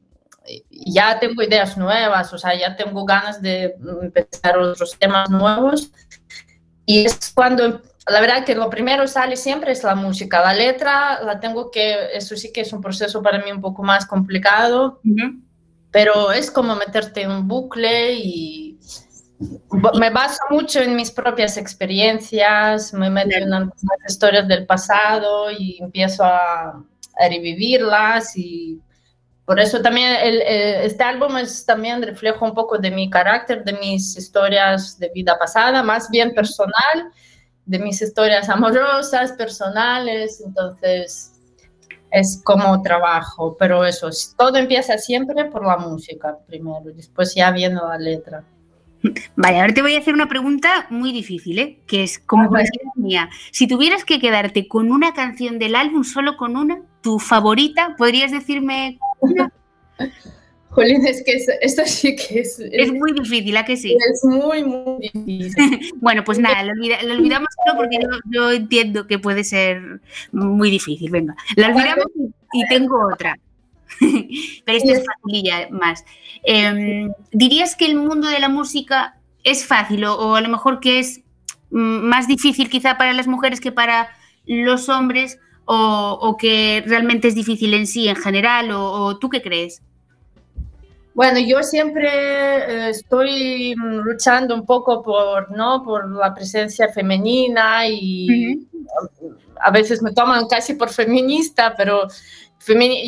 ya 0.71 1.19
tengo 1.19 1.43
ideas 1.43 1.77
nuevas, 1.77 2.33
o 2.33 2.39
sea, 2.39 2.55
ya 2.55 2.75
tengo 2.75 3.05
ganas 3.05 3.43
de 3.43 3.75
empezar 4.01 4.57
otros 4.57 4.97
temas 4.99 5.29
nuevos. 5.29 5.93
Y 6.89 7.05
es 7.05 7.33
cuando, 7.35 7.83
la 8.07 8.21
verdad 8.23 8.47
que 8.47 8.55
lo 8.55 8.71
primero 8.71 9.07
sale 9.07 9.37
siempre 9.37 9.73
es 9.73 9.85
la 9.85 9.95
música. 9.95 10.41
La 10.41 10.55
letra 10.55 11.23
la 11.23 11.39
tengo 11.39 11.71
que, 11.71 12.15
eso 12.15 12.35
sí 12.35 12.51
que 12.51 12.63
es 12.63 12.73
un 12.73 12.81
proceso 12.81 13.23
para 13.23 13.45
mí 13.45 13.53
un 13.53 13.61
poco 13.61 13.83
más 13.83 14.07
complicado, 14.07 15.03
pero 15.91 16.33
es 16.33 16.51
como 16.51 16.75
meterte 16.77 17.21
en 17.21 17.31
un 17.31 17.47
bucle 17.47 18.15
y 18.15 18.79
me 19.99 20.09
baso 20.09 20.41
mucho 20.49 20.81
en 20.81 20.97
mis 20.97 21.11
propias 21.11 21.59
experiencias, 21.59 22.95
me 22.95 23.11
meto 23.11 23.37
en 23.37 23.53
algunas 23.53 23.99
historias 24.09 24.49
del 24.49 24.65
pasado 24.65 25.51
y 25.51 25.77
empiezo 25.79 26.25
a, 26.25 26.83
revivirlas 27.21 28.35
y 28.35 28.81
por 29.49 29.59
eso 29.59 29.81
también 29.81 30.15
este 30.21 31.03
álbum 31.03 31.39
es 31.39 31.65
también 31.65 32.03
reflejo 32.03 32.45
un 32.45 32.53
poco 32.53 32.77
de 32.77 32.91
mi 32.91 33.09
carácter, 33.09 33.65
de 33.65 33.73
mis 33.73 34.15
historias 34.15 34.99
de 34.99 35.09
vida 35.15 35.39
pasada, 35.39 35.83
más 35.83 36.11
bien 36.11 36.35
personal, 36.35 37.11
de 37.65 37.79
mis 37.79 38.03
historias 38.03 38.51
amorosas, 38.51 39.33
personales, 39.33 40.43
entonces 40.45 41.33
es 42.11 42.43
como 42.45 42.83
trabajo, 42.83 43.57
pero 43.59 43.87
eso, 43.87 44.11
todo 44.37 44.59
empieza 44.59 44.99
siempre 44.99 45.47
por 45.47 45.67
la 45.67 45.79
música 45.79 46.37
primero, 46.47 46.93
después 46.95 47.35
ya 47.35 47.51
viene 47.51 47.77
la 47.77 47.97
letra. 47.97 48.45
Vale, 49.35 49.61
ahora 49.61 49.73
te 49.73 49.81
voy 49.81 49.95
a 49.95 50.01
hacer 50.01 50.13
una 50.13 50.29
pregunta 50.29 50.87
muy 50.91 51.11
difícil, 51.11 51.59
¿eh? 51.59 51.79
que 51.87 52.03
es 52.03 52.19
como 52.19 52.51
mía. 52.97 53.31
Si 53.51 53.67
tuvieras 53.67 54.05
que 54.05 54.21
quedarte 54.21 54.69
con 54.69 54.93
una 54.93 55.15
canción 55.15 55.59
del 55.59 55.75
álbum, 55.75 56.05
solo 56.05 56.37
con 56.37 56.55
una, 56.55 56.83
tu 57.01 57.19
favorita, 57.19 57.95
¿podrías 57.97 58.31
decirme? 58.31 58.99
Jolín, 60.71 61.07
es 61.07 61.25
que 61.25 61.33
esto 61.63 61.83
sí 61.87 62.15
que 62.15 62.41
es, 62.41 62.61
es... 62.61 62.93
muy 62.93 63.13
difícil, 63.13 63.57
¿a 63.57 63.65
que 63.65 63.77
sí? 63.77 63.97
Es 64.13 64.23
muy, 64.23 64.63
muy 64.63 65.11
difícil. 65.13 65.93
bueno, 66.01 66.23
pues 66.25 66.39
nada, 66.39 66.63
lo, 66.63 66.73
olvidamos 66.73 67.49
porque 67.77 67.99
yo, 68.31 68.51
entiendo 68.53 69.07
que 69.07 69.19
puede 69.19 69.45
ser 69.45 70.01
muy 70.31 70.71
difícil. 70.71 71.11
Venga, 71.11 71.35
lo 71.57 71.67
olvidamos 71.67 72.07
y 72.53 72.69
tengo 72.69 73.09
otra. 73.13 73.39
Pero 74.01 74.79
esta 74.79 74.93
es 74.93 75.05
facililla 75.05 75.69
más. 75.71 76.05
Em, 76.45 77.13
¿Dirías 77.33 77.75
que 77.75 77.87
el 77.87 77.97
mundo 77.97 78.29
de 78.29 78.39
la 78.39 78.49
música 78.49 79.17
es 79.45 79.67
fácil 79.67 80.05
o, 80.05 80.35
a 80.35 80.41
lo 80.41 80.49
mejor 80.49 80.81
que 80.81 80.99
es 80.99 81.23
mm, 81.71 82.07
más 82.07 82.29
difícil 82.29 82.69
quizá 82.69 82.99
para 82.99 83.15
las 83.15 83.27
mujeres 83.27 83.61
que 83.61 83.73
para 83.73 84.11
los 84.47 84.89
hombres 84.89 85.39
o, 85.71 86.37
que 86.39 86.83
realmente 86.87 87.29
es 87.29 87.35
difícil 87.35 87.75
en 87.75 87.87
sí 87.87 88.09
en 88.09 88.17
general 88.17 88.71
o 88.73 89.19
tú 89.19 89.29
qué 89.29 89.43
crees? 89.43 89.83
Bueno, 91.19 91.41
yo 91.41 91.65
siempre 91.65 92.09
eh, 92.09 92.91
estoy 92.91 93.75
luchando 93.75 94.55
un 94.55 94.65
poco 94.65 95.03
por, 95.03 95.51
¿no? 95.51 95.83
por 95.83 96.09
la 96.15 96.33
presencia 96.33 96.91
femenina 96.91 97.89
y 97.89 98.69
a 99.61 99.73
veces 99.73 100.01
me 100.01 100.13
toman 100.13 100.47
casi 100.47 100.75
por 100.75 100.91
feminista, 100.91 101.75
pero 101.77 102.07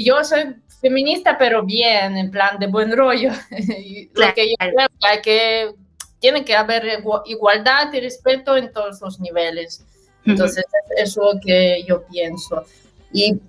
yo 0.05 0.25
soy 0.25 0.57
feminista, 0.81 1.39
pero 1.39 1.65
bien, 1.65 2.17
en 2.17 2.33
plan 2.33 2.59
de 2.59 2.67
buen 2.67 2.97
rollo. 2.97 3.31
Lo 4.15 4.35
que 4.35 4.49
yo 4.49 4.57
creo 4.59 4.89
que, 4.99 5.23
que 5.23 5.75
tiene 6.19 6.45
que 6.45 6.57
haber 6.57 7.05
igualdad 7.27 7.93
y 7.93 8.01
respeto 8.01 8.57
en 8.57 8.73
todos 8.73 9.01
los 9.03 9.21
niveles. 9.21 9.87
Entonces, 10.31 10.65
eso 10.97 10.97
es 10.97 11.17
lo 11.17 11.41
que 11.41 11.85
yo 11.87 12.03
pienso. 12.05 12.65
Y 13.13 13.41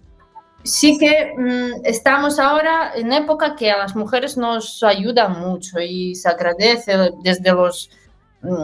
sí 0.63 0.97
que 0.97 1.33
mm, 1.37 1.85
estamos 1.85 2.39
ahora 2.39 2.93
en 2.95 3.11
época 3.13 3.55
que 3.55 3.71
a 3.71 3.77
las 3.77 3.95
mujeres 3.95 4.37
nos 4.37 4.83
ayudan 4.83 5.39
mucho 5.39 5.79
y 5.79 6.15
se 6.15 6.29
agradece 6.29 6.93
desde 7.23 7.51
los, 7.51 7.89
mm, 8.41 8.63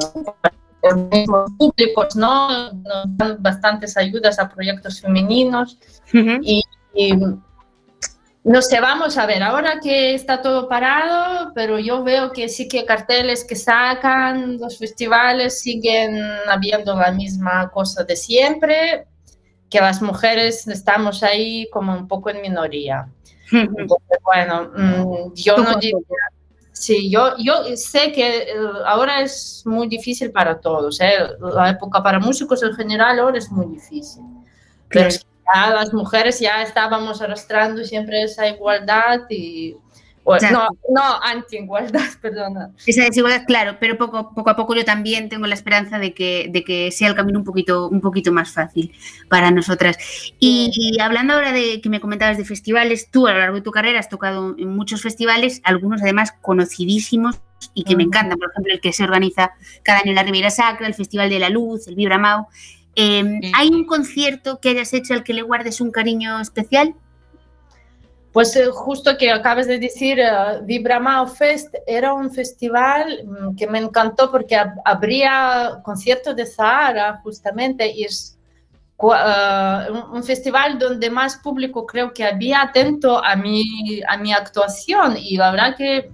públicos, 1.57 2.15
¿no? 2.15 2.71
Nos 2.71 3.17
dan 3.17 3.37
bastantes 3.41 3.97
ayudas 3.97 4.39
a 4.39 4.49
proyectos 4.49 5.01
femeninos 5.01 5.77
y, 6.13 6.63
no 8.47 8.61
sé, 8.61 8.79
vamos 8.79 9.17
a 9.17 9.25
ver, 9.25 9.43
ahora 9.43 9.81
que 9.81 10.13
está 10.13 10.41
todo 10.41 10.69
parado, 10.69 11.51
pero 11.53 11.79
yo 11.79 12.01
veo 12.01 12.31
que 12.31 12.47
sí 12.47 12.69
que 12.69 12.85
carteles 12.85 13.43
que 13.43 13.57
sacan 13.57 14.57
los 14.57 14.77
festivales 14.77 15.59
siguen 15.59 16.17
habiendo 16.47 16.95
la 16.95 17.11
misma 17.11 17.69
cosa 17.69 18.05
de 18.05 18.15
siempre, 18.15 19.05
que 19.69 19.81
las 19.81 20.01
mujeres 20.01 20.65
estamos 20.65 21.23
ahí 21.23 21.67
como 21.73 21.93
un 21.93 22.07
poco 22.07 22.29
en 22.29 22.41
minoría. 22.41 23.09
Entonces, 23.51 24.17
bueno, 24.23 24.71
mm, 24.73 25.33
yo 25.33 25.57
no 25.57 25.75
diría, 25.77 25.99
sí, 26.71 27.11
yo, 27.11 27.33
yo 27.37 27.75
sé 27.75 28.13
que 28.13 28.43
eh, 28.43 28.53
ahora 28.85 29.23
es 29.23 29.63
muy 29.65 29.89
difícil 29.89 30.31
para 30.31 30.57
todos, 30.61 31.01
¿eh? 31.01 31.17
la 31.41 31.71
época 31.71 32.01
para 32.01 32.17
músicos 32.17 32.63
en 32.63 32.73
general 32.75 33.19
ahora 33.19 33.39
es 33.39 33.51
muy 33.51 33.65
difícil, 33.65 34.23
pero 34.87 35.07
es 35.09 35.19
que 35.19 35.26
las 35.53 35.93
mujeres 35.93 36.39
ya 36.39 36.61
estábamos 36.61 37.21
arrastrando 37.21 37.83
siempre 37.83 38.23
esa 38.23 38.47
igualdad 38.47 39.21
y 39.29 39.75
no, 40.51 40.67
no 40.89 41.23
anti-igualdad, 41.23 42.01
perdona. 42.21 42.71
Esa 42.85 43.03
desigualdad, 43.03 43.45
claro, 43.45 43.77
pero 43.79 43.97
poco, 43.97 44.33
poco 44.33 44.49
a 44.49 44.55
poco 44.55 44.75
yo 44.75 44.83
también 44.83 45.29
tengo 45.29 45.47
la 45.47 45.53
esperanza 45.53 45.99
de 45.99 46.13
que, 46.13 46.49
de 46.51 46.63
que 46.63 46.91
sea 46.91 47.07
el 47.07 47.15
camino 47.15 47.39
un 47.39 47.45
poquito, 47.45 47.87
un 47.87 48.01
poquito 48.01 48.31
más 48.31 48.51
fácil 48.51 48.93
para 49.29 49.51
nosotras. 49.51 49.97
Y, 50.39 50.97
hablando 50.99 51.33
ahora 51.33 51.53
de 51.53 51.81
que 51.81 51.89
me 51.89 52.01
comentabas 52.01 52.37
de 52.37 52.45
festivales, 52.45 53.09
tú 53.09 53.27
a 53.27 53.33
lo 53.33 53.39
largo 53.39 53.55
de 53.55 53.61
tu 53.61 53.71
carrera 53.71 53.99
has 53.99 54.09
tocado 54.09 54.55
en 54.57 54.69
muchos 54.75 55.01
festivales, 55.01 55.61
algunos 55.63 56.01
además 56.01 56.33
conocidísimos 56.41 57.39
y 57.73 57.83
que 57.85 57.95
me 57.95 58.03
encantan, 58.03 58.37
por 58.37 58.51
ejemplo, 58.51 58.73
el 58.73 58.81
que 58.81 58.93
se 58.93 59.03
organiza 59.03 59.51
cada 59.83 59.99
año 59.99 60.09
en 60.09 60.15
la 60.15 60.23
Riviera 60.23 60.51
Sacra, 60.51 60.87
el 60.87 60.93
Festival 60.93 61.29
de 61.29 61.39
la 61.39 61.49
Luz, 61.49 61.87
el 61.87 61.95
Vibra 61.95 62.17
Em, 62.99 63.41
¿Hay 63.53 63.69
un 63.69 63.85
concierto 63.85 64.59
que 64.59 64.69
hayas 64.69 64.91
hecho 64.91 65.13
al 65.13 65.23
que 65.23 65.31
le 65.31 65.43
guardes 65.43 65.81
un 65.81 65.91
cariño 65.91 66.41
especial? 66.41 66.95
Pues 68.33 68.55
eh, 68.55 68.65
justo 68.71 69.15
que 69.19 69.31
acabas 69.31 69.67
de 69.67 69.77
decir, 69.77 70.17
uh, 70.19 70.65
Vibramao 70.65 71.27
Fest 71.27 71.75
era 71.85 72.15
un 72.15 72.31
festival 72.31 73.23
mm, 73.23 73.55
que 73.55 73.67
me 73.67 73.77
encantó 73.77 74.31
porque 74.31 74.57
habría 74.83 75.79
conciertos 75.83 76.35
de 76.35 76.47
Zahara 76.47 77.19
justamente 77.21 77.87
y 77.87 78.05
es 78.05 78.35
uh, 78.97 79.11
un, 80.11 80.23
festival 80.23 80.79
donde 80.79 81.11
más 81.11 81.37
público 81.37 81.85
creo 81.85 82.11
que 82.11 82.23
había 82.23 82.63
atento 82.63 83.23
a 83.23 83.35
mi, 83.35 84.01
a 84.07 84.17
mi 84.17 84.33
actuación 84.33 85.17
y 85.17 85.37
la 85.37 85.51
verdad 85.51 85.75
que, 85.77 86.09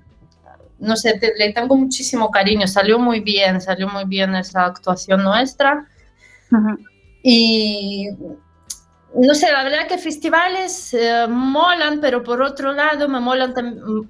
no 0.79 0.97
sé, 0.97 1.17
le 1.37 1.53
tengo 1.53 1.77
muchísimo 1.77 2.29
cariño, 2.29 2.67
salió 2.67 2.99
muy 2.99 3.21
bien, 3.21 3.61
salió 3.61 3.87
muy 3.87 4.03
bien 4.03 4.35
esa 4.35 4.65
actuación 4.65 5.23
nuestra. 5.23 5.87
Y 7.21 8.09
no 9.15 9.35
sé, 9.35 9.51
la 9.51 9.63
verdad 9.63 9.87
que 9.87 9.97
festivales 9.97 10.93
eh, 10.93 11.27
molan, 11.29 12.01
pero 12.01 12.23
por 12.23 12.41
otro 12.41 12.73
lado 12.73 13.07
me 13.07 13.19
molan 13.19 13.53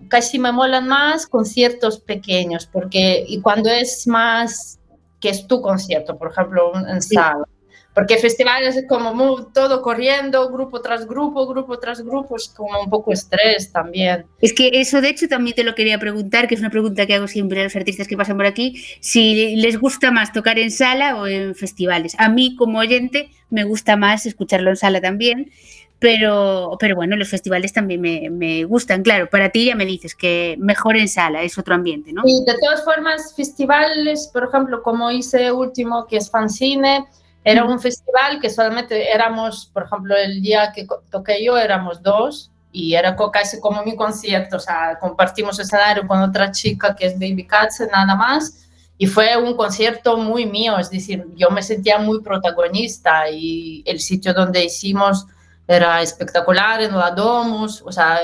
casi 0.08 0.40
me 0.40 0.52
molan 0.52 0.88
más 0.88 1.28
conciertos 1.28 2.00
pequeños, 2.00 2.66
porque 2.66 3.26
y 3.28 3.42
cuando 3.42 3.70
es 3.70 4.08
más 4.08 4.80
que 5.20 5.30
es 5.30 5.48
tu 5.48 5.62
concierto, 5.62 6.18
por 6.18 6.32
ejemplo, 6.32 6.72
un 6.72 6.88
ensayo. 6.88 7.46
Porque 7.94 8.18
festivales 8.18 8.76
es 8.76 8.88
como 8.88 9.52
todo 9.54 9.82
corriendo, 9.84 10.50
grupo 10.50 10.82
tras 10.82 11.06
grupo, 11.06 11.46
grupo 11.48 11.78
tras 11.78 12.02
grupo, 12.02 12.36
es 12.36 12.50
como 12.50 12.82
un 12.82 12.90
poco 12.90 13.14
estrés 13.14 13.72
también. 13.72 14.26
Es 14.42 14.54
que 14.54 14.72
eso, 14.74 15.00
de 15.00 15.10
hecho, 15.10 15.28
también 15.28 15.56
te 15.56 15.64
lo 15.64 15.76
quería 15.76 16.00
preguntar, 16.00 16.48
que 16.48 16.56
es 16.56 16.62
una 16.62 16.72
pregunta 16.72 17.06
que 17.06 17.14
hago 17.14 17.28
siempre 17.28 17.62
a 17.62 17.66
los 17.66 17.76
artistas 17.76 18.08
que 18.08 18.18
pasan 18.18 18.38
por 18.38 18.48
aquí, 18.48 18.84
si 19.00 19.56
les 19.58 19.80
gusta 19.80 20.10
más 20.10 20.34
tocar 20.34 20.58
en 20.58 20.72
sala 20.72 21.18
o 21.18 21.28
en 21.28 21.54
festivales. 21.54 22.16
A 22.18 22.30
mí, 22.30 22.56
como 22.56 22.80
oyente, 22.80 23.30
me 23.52 23.64
gusta 23.64 23.96
más 23.96 24.26
escucharlo 24.26 24.72
en 24.72 24.78
sala 24.78 25.00
también, 25.00 25.52
pero, 26.00 26.76
pero 26.82 26.96
bueno, 26.96 27.16
los 27.16 27.30
festivales 27.30 27.72
también 27.72 28.02
me, 28.02 28.30
me, 28.30 28.66
gustan. 28.66 29.04
Claro, 29.04 29.30
para 29.30 29.50
ti 29.50 29.68
ya 29.68 29.76
me 29.76 29.86
dices 29.86 30.16
que 30.16 30.56
mejor 30.60 30.98
en 30.98 31.08
sala, 31.08 31.44
es 31.44 31.58
otro 31.58 31.76
ambiente, 31.76 32.12
¿no? 32.12 32.24
Y 32.26 32.44
de 32.44 32.58
todas 32.60 32.84
formas, 32.84 33.34
festivales, 33.36 34.30
por 34.34 34.46
ejemplo, 34.46 34.82
como 34.82 35.12
hice 35.12 35.52
último, 35.52 36.06
que 36.08 36.18
es 36.18 36.30
Fancine, 36.30 37.06
era 37.44 37.66
un 37.66 37.80
festival 37.80 38.40
que 38.40 38.50
solamente 38.50 39.12
éramos, 39.12 39.70
por 39.74 39.84
ejemplo, 39.84 40.16
el 40.16 40.42
día 40.42 40.72
que 40.74 40.88
toqué 41.10 41.44
yo 41.44 41.58
éramos 41.58 42.02
dos 42.02 42.52
y 42.72 42.96
era 42.96 43.16
casi 43.32 43.60
como 43.60 43.84
mi 43.84 43.96
concierto, 43.96 44.58
o 44.58 44.60
sea, 44.60 44.98
compartimos 45.00 45.60
escenario 45.60 46.08
con 46.08 46.20
otra 46.22 46.52
chica 46.52 46.96
que 46.96 47.06
es 47.06 47.14
Baby 47.14 47.46
Cats, 47.46 47.84
nada 47.92 48.16
más, 48.16 48.68
y 48.98 49.06
fue 49.06 49.38
un 49.38 49.56
concierto 49.56 50.18
muy 50.18 50.46
mío, 50.46 50.78
es 50.80 50.90
decir, 50.90 51.26
yo 51.36 51.50
me 51.50 51.62
sentía 51.62 52.00
muy 52.00 52.22
protagonista 52.22 53.30
y 53.30 53.84
el 53.86 54.00
sitio 54.00 54.34
donde 54.34 54.64
hicimos 54.64 55.28
era 55.68 56.02
espectacular, 56.02 56.82
en 56.82 56.98
la 56.98 57.12
Domus, 57.12 57.84
o 57.86 57.92
sea, 57.92 58.20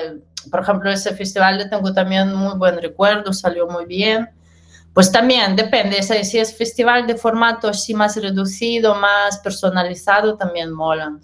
por 0.49 0.61
ejemplo, 0.61 0.89
ese 0.89 1.13
festival 1.15 1.57
le 1.57 1.65
tengo 1.65 1.93
también 1.93 2.33
muy 2.33 2.57
buen 2.57 2.81
recuerdo, 2.81 3.33
salió 3.33 3.67
muy 3.67 3.85
bien. 3.85 4.29
Pues 4.93 5.11
también 5.11 5.55
depende, 5.55 6.01
si 6.01 6.39
es 6.39 6.57
festival 6.57 7.07
de 7.07 7.15
formato 7.15 7.67
así 7.67 7.93
más 7.93 8.15
reducido, 8.15 8.95
más 8.95 9.37
personalizado, 9.39 10.35
también 10.35 10.71
molan. 10.71 11.21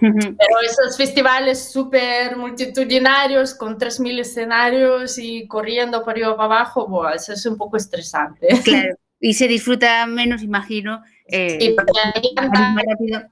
Pero 0.00 0.60
esos 0.64 0.96
festivales 0.96 1.70
súper 1.70 2.36
multitudinarios 2.36 3.54
con 3.54 3.78
3.000 3.78 4.18
escenarios 4.18 5.16
y 5.18 5.46
corriendo 5.46 6.02
por 6.02 6.14
arriba 6.14 6.36
para 6.36 6.56
abajo, 6.56 7.08
eso 7.08 7.32
es 7.32 7.46
un 7.46 7.56
poco 7.56 7.76
estresante. 7.76 8.48
Claro, 8.64 8.96
y 9.20 9.34
se 9.34 9.46
disfruta 9.46 10.04
menos, 10.06 10.42
imagino. 10.42 11.02
Eh, 11.26 11.58
sí, 11.60 11.76
porque 11.76 11.92
más 12.34 12.84
rápido. 12.88 13.22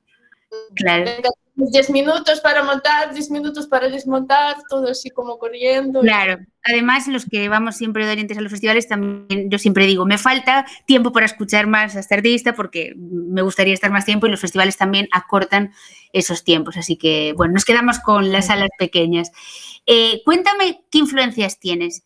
Claro. 0.77 1.11
10 1.68 1.90
minutos 1.90 2.40
para 2.40 2.62
montar, 2.62 3.12
10 3.12 3.31
minutos 3.31 3.66
para 3.66 3.88
desmontar, 3.88 4.57
todo 4.68 4.88
así 4.88 5.11
como 5.11 5.38
corriendo. 5.38 6.01
Claro, 6.01 6.38
además 6.64 7.09
los 7.09 7.27
que 7.27 7.49
vamos 7.49 7.77
siempre 7.77 8.07
de 8.07 8.12
orientes 8.12 8.38
a 8.38 8.40
los 8.40 8.51
festivales, 8.51 8.88
también 8.88 9.51
yo 9.51 9.59
siempre 9.59 9.87
digo, 9.87 10.07
me 10.07 10.18
falta 10.18 10.66
tiempo 10.87 11.12
para 11.12 11.27
escuchar 11.27 11.66
más 11.66 11.96
a 11.96 12.01
este 12.01 12.14
artista 12.14 12.55
porque 12.55 12.94
me 12.96 13.42
gustaría 13.42 13.75
estar 13.75 13.90
más 13.90 14.05
tiempo 14.05 14.27
y 14.27 14.31
los 14.31 14.40
festivales 14.40 14.77
también 14.77 15.09
acortan 15.12 15.73
esos 16.12 16.44
tiempos. 16.44 16.77
Así 16.77 16.96
que, 16.96 17.35
bueno, 17.37 17.55
nos 17.55 17.64
quedamos 17.64 17.99
con 18.01 18.33
las 18.33 18.46
salas 18.46 18.70
pequeñas. 18.79 19.31
Eh, 19.87 20.23
cuéntame 20.25 20.85
qué 20.90 20.99
influencias 20.99 21.59
tienes. 21.59 22.05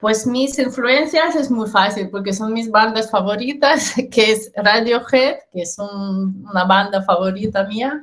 Pues 0.00 0.26
mis 0.26 0.58
influencias 0.58 1.36
es 1.36 1.50
muy 1.50 1.68
fácil 1.68 2.08
porque 2.08 2.32
son 2.32 2.54
mis 2.54 2.70
bandas 2.70 3.10
favoritas, 3.10 3.92
que 4.10 4.32
es 4.32 4.50
Radiohead, 4.56 5.36
que 5.52 5.62
es 5.62 5.76
una 5.78 6.64
banda 6.64 7.02
favorita 7.02 7.64
mía, 7.64 8.02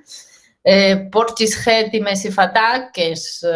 eh, 0.69 1.07
Portishead 1.09 1.93
y 1.93 2.01
Massive 2.01 2.35
Attack, 2.35 2.91
que 2.91 3.13
es 3.13 3.41
eh, 3.41 3.47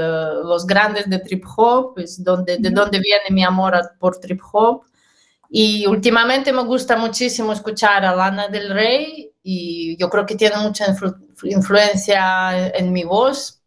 los 0.46 0.66
grandes 0.66 1.10
de 1.10 1.20
trip 1.20 1.44
hop, 1.58 2.00
es 2.00 2.24
donde, 2.24 2.58
de 2.58 2.70
donde 2.70 3.02
viene 3.02 3.26
mi 3.32 3.44
amor 3.44 3.74
por 4.00 4.18
trip 4.18 4.40
hop. 4.54 4.84
Y 5.50 5.86
últimamente 5.88 6.54
me 6.54 6.64
gusta 6.64 6.96
muchísimo 6.96 7.52
escuchar 7.52 8.06
a 8.06 8.16
Lana 8.16 8.48
del 8.48 8.70
Rey 8.74 9.30
y 9.44 9.98
yo 9.98 10.10
creo 10.10 10.26
que 10.26 10.36
tiene 10.36 10.56
mucha 10.56 10.86
influencia 11.44 12.70
en 12.70 12.94
mi 12.94 13.04
voz. 13.04 13.62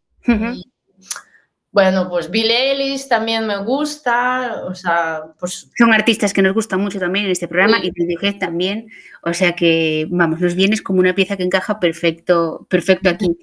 Bueno, 1.75 2.07
pues 2.07 2.31
Billie 2.31 2.71
Eilish 2.71 3.09
también 3.09 3.45
me 3.45 3.57
gusta, 3.57 4.63
o 4.65 4.73
sea, 4.73 5.23
pues... 5.37 5.69
Son 5.77 5.91
artistas 5.91 6.31
que 6.31 6.41
nos 6.41 6.53
gustan 6.53 6.79
mucho 6.79 7.01
también 7.01 7.25
en 7.25 7.31
este 7.31 7.49
programa 7.49 7.79
y 7.83 7.91
te 7.91 8.33
también, 8.39 8.87
o 9.21 9.33
sea 9.33 9.57
que, 9.57 10.07
vamos, 10.09 10.39
nos 10.39 10.55
vienes 10.55 10.81
como 10.81 11.01
una 11.01 11.13
pieza 11.13 11.35
que 11.35 11.43
encaja 11.43 11.77
perfecto, 11.81 12.65
perfecto 12.69 13.09
aquí. 13.09 13.37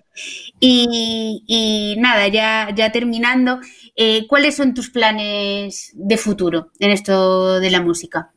Y, 0.60 1.94
nada, 1.98 2.26
ya, 2.28 2.70
ya 2.74 2.90
terminando, 2.90 3.60
eh, 3.96 4.26
¿cuáles 4.26 4.56
son 4.56 4.72
tus 4.72 4.88
planes 4.88 5.92
de 5.92 6.16
futuro 6.16 6.70
en 6.78 6.90
esto 6.90 7.60
de 7.60 7.70
la 7.70 7.82
música? 7.82 8.32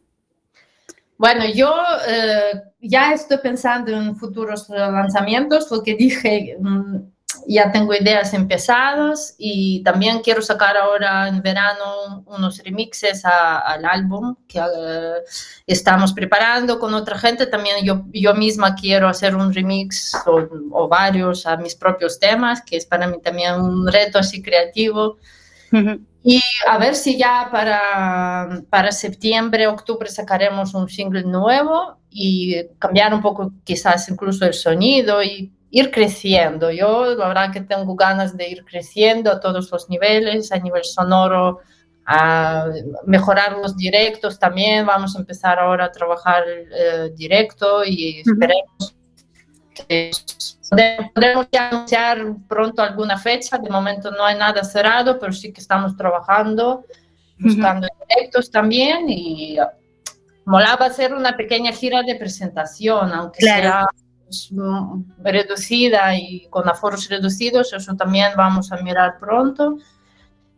Bueno, 1.17 1.45
yo 1.55 1.73
eh, 2.05 2.61
ya 2.81 3.13
estoy 3.13 3.37
pensando 3.37 3.93
en 3.93 4.17
futuros 4.17 4.67
lanzamientos, 4.67 5.71
lo 5.71 5.81
que 5.83 5.95
dije 5.95 6.57
mm, 6.59 7.14
ya 7.47 7.71
tengo 7.71 7.93
ideas 7.93 8.33
empezadas 8.33 9.35
y 9.37 9.83
también 9.83 10.21
quiero 10.21 10.41
sacar 10.41 10.77
ahora 10.77 11.27
en 11.27 11.41
verano 11.41 12.23
unos 12.25 12.61
remixes 12.63 13.23
al 13.25 13.85
álbum 13.85 14.35
que 14.47 14.59
eh, 14.59 15.23
estamos 15.67 16.13
preparando 16.13 16.79
con 16.79 16.93
otra 16.93 17.17
gente. 17.17 17.47
También 17.47 17.83
yo, 17.83 18.05
yo 18.11 18.33
misma 18.33 18.75
quiero 18.75 19.07
hacer 19.07 19.35
un 19.35 19.53
remix 19.53 20.13
o, 20.25 20.87
varios 20.87 21.45
a 21.45 21.57
mis 21.57 21.75
propios 21.75 22.19
temas, 22.19 22.61
que 22.61 22.77
es 22.77 22.85
para 22.85 23.07
mí 23.07 23.17
también 23.21 23.55
un 23.55 23.87
reto 23.91 24.19
así 24.19 24.41
creativo. 24.41 25.17
Y 26.23 26.41
a 26.67 26.77
ver 26.77 26.95
si 26.95 27.17
ya 27.17 27.49
para, 27.51 28.63
para 28.69 28.91
septiembre, 28.91 29.67
octubre 29.67 30.09
sacaremos 30.09 30.73
un 30.73 30.89
single 30.89 31.23
nuevo 31.23 31.97
y 32.09 32.55
cambiar 32.79 33.13
un 33.13 33.21
poco 33.21 33.51
quizás 33.63 34.07
incluso 34.09 34.45
el 34.45 34.53
sonido 34.53 35.21
y 35.21 35.51
ir 35.75 35.91
creciendo. 35.91 36.71
Yo 36.71 37.15
la 37.15 37.27
verdad 37.27 37.51
que 37.51 37.59
tengo 37.59 37.95
ganas 37.95 38.37
de 38.37 38.47
ir 38.47 38.63
creciendo 38.63 39.29
a 39.29 39.41
todos 39.41 39.69
los 39.69 39.89
niveles, 39.89 40.53
a 40.53 40.57
nivel 40.57 40.85
sonoro, 40.85 41.59
a 42.05 42.67
mejorar 43.05 43.57
los 43.57 43.75
directos 43.75 44.39
también. 44.39 44.85
Vamos 44.85 45.17
a 45.17 45.19
empezar 45.19 45.59
ahora 45.59 45.85
a 45.85 45.91
trabajar 45.91 46.45
eh, 46.47 47.11
directo 47.13 47.83
y 47.83 48.21
esperemos 48.21 48.95
que 49.73 50.11
podemos 51.13 51.47
anunciar 51.59 52.25
pronto 52.47 52.81
alguna 52.81 53.17
fecha. 53.17 53.57
De 53.57 53.69
momento 53.69 54.11
no 54.11 54.23
hay 54.23 54.37
nada 54.37 54.63
cerrado, 54.63 55.19
pero 55.19 55.33
sí 55.33 55.51
que 55.51 55.59
estamos 55.59 55.97
trabajando, 55.97 56.85
buscando 57.37 57.85
directos 58.07 58.49
también 58.49 59.09
y 59.09 59.57
molaba 60.45 60.85
hacer 60.85 61.13
una 61.13 61.35
pequeña 61.35 61.73
gira 61.73 62.01
de 62.01 62.15
presentación, 62.15 63.11
aunque 63.11 63.41
sea 63.41 63.85
Mm, 63.85 64.04
reducida 65.23 66.15
y 66.17 66.47
con 66.49 66.67
aforos 66.67 67.09
reducidos, 67.09 67.73
eso 67.73 67.95
también 67.95 68.31
vamos 68.35 68.71
a 68.71 68.77
mirar 68.77 69.17
pronto. 69.19 69.77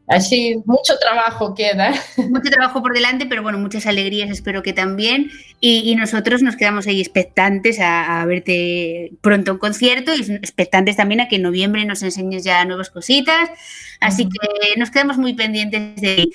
Así, 0.07 0.55
mucho 0.65 0.97
trabajo 1.01 1.53
queda. 1.53 1.91
Mucho 2.29 2.49
trabajo 2.49 2.81
por 2.81 2.93
delante, 2.93 3.25
pero 3.25 3.43
bueno, 3.43 3.57
muchas 3.57 3.85
alegrías 3.87 4.29
espero 4.29 4.63
que 4.63 4.71
también. 4.71 5.29
Y, 5.59 5.93
nosotros 5.95 6.41
nos 6.41 6.55
quedamos 6.55 6.87
ahí 6.87 7.01
expectantes 7.01 7.77
a, 7.81 8.23
verte 8.25 9.11
pronto 9.19 9.51
en 9.51 9.57
concierto 9.57 10.13
y 10.15 10.21
expectantes 10.21 10.95
también 10.95 11.19
a 11.19 11.27
que 11.27 11.35
en 11.35 11.41
noviembre 11.41 11.83
nos 11.83 12.03
enseñes 12.03 12.45
ya 12.45 12.63
nuevas 12.63 12.89
cositas. 12.89 13.49
Así 13.99 14.29
que 14.29 14.79
nos 14.79 14.91
quedamos 14.91 15.17
muy 15.17 15.33
pendientes 15.33 15.99
de... 15.99 16.29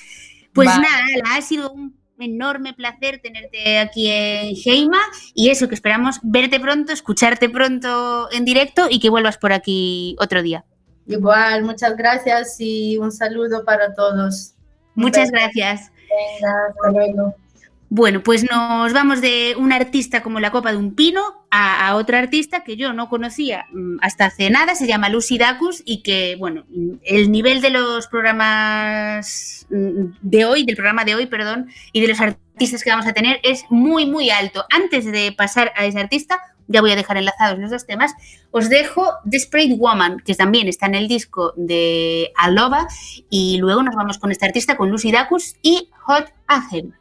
Pues 0.53 0.69
nada, 0.69 1.07
ha 1.35 1.41
sido 1.41 1.73
un 1.73 2.02
enorme 2.23 2.75
placer 2.75 3.21
tenerte 3.23 3.79
aquí 3.79 4.09
en 4.11 4.55
Heima 4.65 5.01
y 5.35 5.51
eso, 5.51 5.69
que 5.69 5.75
esperamos 5.75 6.21
verte 6.23 6.59
pronto, 6.61 6.93
escucharte 6.93 7.49
pronto 7.49 8.29
en 8.33 8.45
directo 8.45 8.87
y 8.91 9.01
que 9.01 9.11
vuelvas 9.11 9.39
por 9.39 9.53
aquí 9.53 10.17
otro 10.19 10.43
día. 10.43 10.65
Igual, 11.07 11.65
muchas 11.65 11.97
gracias 11.97 12.57
y 12.59 12.97
un 12.99 13.13
saludo 13.13 13.65
para 13.65 13.95
todos. 13.95 14.55
Muchas 14.95 15.31
gracias. 15.31 15.91
Venga, 16.09 16.67
hasta 16.69 16.91
luego. 16.91 17.35
Bueno, 17.89 18.23
pues 18.23 18.45
nos 18.49 18.93
vamos 18.93 19.21
de 19.21 19.55
un 19.59 19.73
artista 19.73 20.23
como 20.23 20.41
la 20.41 20.51
copa 20.51 20.71
de 20.71 20.79
un 20.79 20.95
pino 20.95 21.42
a, 21.55 21.97
otra 21.97 22.19
artista 22.19 22.65
que 22.65 22.77
yo 22.77 22.95
no 22.95 23.11
conocía 23.11 23.67
mm, 23.73 23.99
hasta 24.01 24.25
hace 24.25 24.49
nada, 24.49 24.75
se 24.75 24.87
llama 24.87 25.11
Lucy 25.11 25.37
Dacus 25.37 25.83
y 25.85 26.03
que, 26.03 26.35
bueno, 26.39 26.65
el 27.05 27.31
nivel 27.31 27.61
de 27.61 27.69
los 27.69 28.07
programas 28.07 29.67
mm, 29.69 30.17
de 30.23 30.45
hoy, 30.47 30.65
del 30.65 30.77
programa 30.77 31.05
de 31.05 31.15
hoy, 31.15 31.27
perdón, 31.27 31.69
y 31.93 32.01
de 32.01 32.09
los 32.09 32.21
artistas 32.21 32.83
que 32.83 32.91
vamos 32.91 33.07
a 33.07 33.13
tener 33.13 33.39
es 33.43 33.67
muy, 33.69 34.07
muy 34.07 34.31
alto. 34.31 34.65
Antes 34.71 35.05
de 35.05 35.33
pasar 35.37 35.73
a 35.77 35.85
ese 35.85 36.01
artista, 36.01 36.41
ya 36.69 36.81
voy 36.81 36.93
a 36.93 36.97
dejar 36.97 37.19
enlazados 37.19 37.59
los 37.59 37.71
dos 37.71 37.87
temas, 37.87 38.15
os 38.51 38.71
dejo 38.71 39.13
Desperate 39.25 39.75
Woman, 39.75 40.21
que 40.25 40.35
también 40.35 40.69
está 40.69 40.87
en 40.87 40.95
el 40.95 41.07
disco 41.07 41.53
de 41.57 42.33
Aloba, 42.35 42.89
y 43.29 43.59
luego 43.59 43.83
nos 43.83 43.95
vamos 43.95 44.17
con 44.17 44.33
este 44.33 44.47
artista, 44.47 44.79
con 44.79 44.89
Lucy 44.89 45.13
Dacus 45.13 45.57
y 45.61 45.91
Hot 46.07 46.33
Agent. 46.47 46.95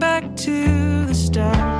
Back 0.00 0.34
to 0.34 1.04
the 1.04 1.14
start. 1.14 1.79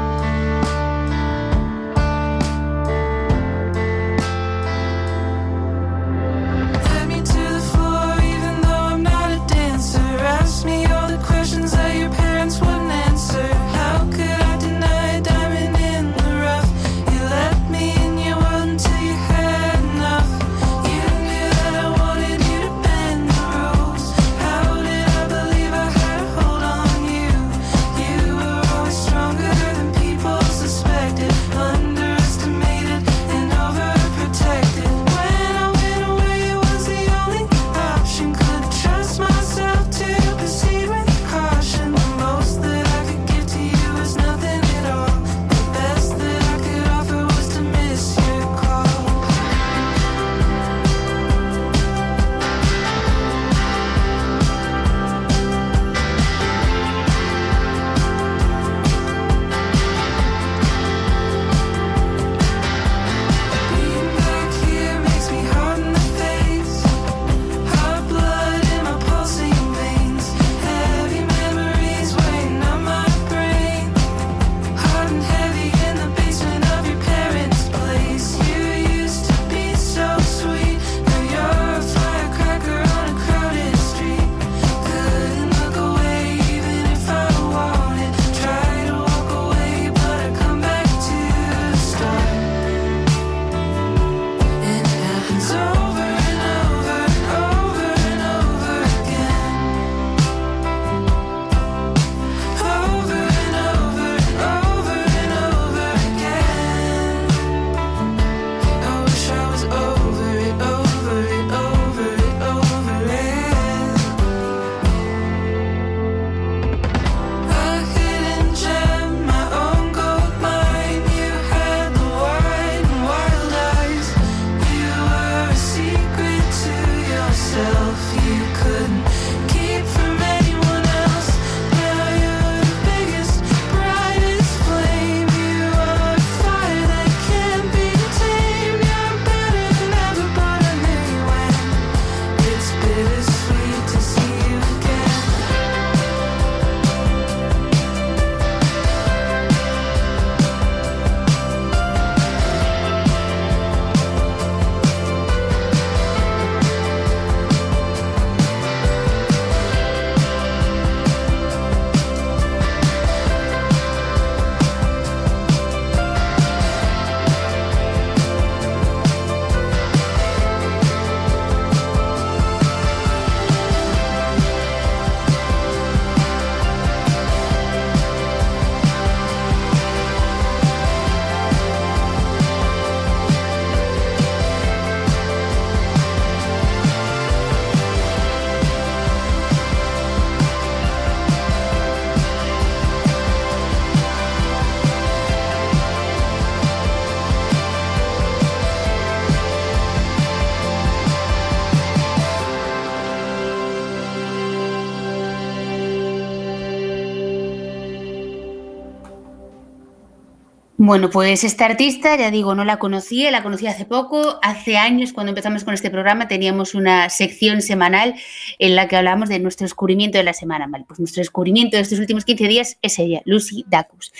Bueno, 210.91 211.09
pues 211.09 211.45
esta 211.45 211.67
artista, 211.67 212.17
ya 212.17 212.33
digo, 212.33 212.57
no 212.57 212.65
la 212.65 212.81
conocía, 212.81 213.31
la 213.31 213.45
conocí 213.45 213.69
hace 213.69 213.85
poco. 213.85 214.41
Hace 214.43 214.77
años, 214.77 215.13
cuando 215.13 215.31
empezamos 215.31 215.63
con 215.63 215.73
este 215.73 215.89
programa, 215.89 216.27
teníamos 216.27 216.75
una 216.75 217.09
sección 217.11 217.63
semanal 217.63 218.17
en 218.59 218.75
la 218.75 218.89
que 218.89 218.97
hablábamos 218.97 219.29
de 219.29 219.39
nuestro 219.39 219.67
descubrimiento 219.67 220.19
de 220.19 220.25
la 220.25 220.33
semana. 220.33 220.67
Vale, 220.69 220.85
pues 220.89 220.99
nuestro 220.99 221.21
descubrimiento 221.21 221.77
de 221.77 221.85
estos 221.85 222.01
últimos 222.01 222.25
15 222.25 222.49
días 222.49 222.77
es 222.83 222.99
ella, 222.99 223.23
Lucy 223.25 223.65
Dacus. 223.69 224.13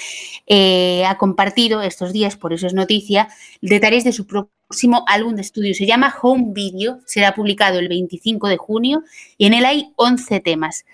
Eh, 0.47 1.05
ha 1.07 1.19
compartido 1.19 1.83
estos 1.83 2.13
días, 2.13 2.37
por 2.37 2.53
eso 2.53 2.69
es 2.69 2.73
noticia, 2.73 3.27
detalles 3.61 4.05
de 4.05 4.13
su 4.13 4.29
próximo 4.29 5.03
álbum 5.09 5.35
de 5.35 5.43
estudio. 5.43 5.75
Se 5.75 5.87
llama 5.87 6.15
Home 6.23 6.53
Video, 6.53 7.01
será 7.05 7.35
publicado 7.35 7.81
el 7.81 7.89
25 7.89 8.47
de 8.47 8.59
junio 8.59 9.03
y 9.37 9.47
en 9.47 9.55
él 9.55 9.65
hay 9.65 9.93
11 9.97 10.39
temas. 10.39 10.85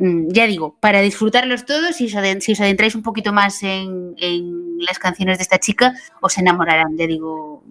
Mm, 0.00 0.28
ya 0.32 0.46
digo, 0.46 0.78
para 0.80 1.02
disfrutarlos 1.02 1.66
todos, 1.66 1.94
si 1.94 2.06
os, 2.06 2.14
adentráis 2.60 2.94
un 2.94 3.02
poquito 3.02 3.34
más 3.34 3.62
en, 3.62 4.16
las 4.78 4.98
canciones 4.98 5.36
de 5.36 5.42
esta 5.42 5.58
chica, 5.58 5.94
os 6.22 6.38
enamorarán, 6.38 6.96
ya 6.96 7.06
digo, 7.06 7.62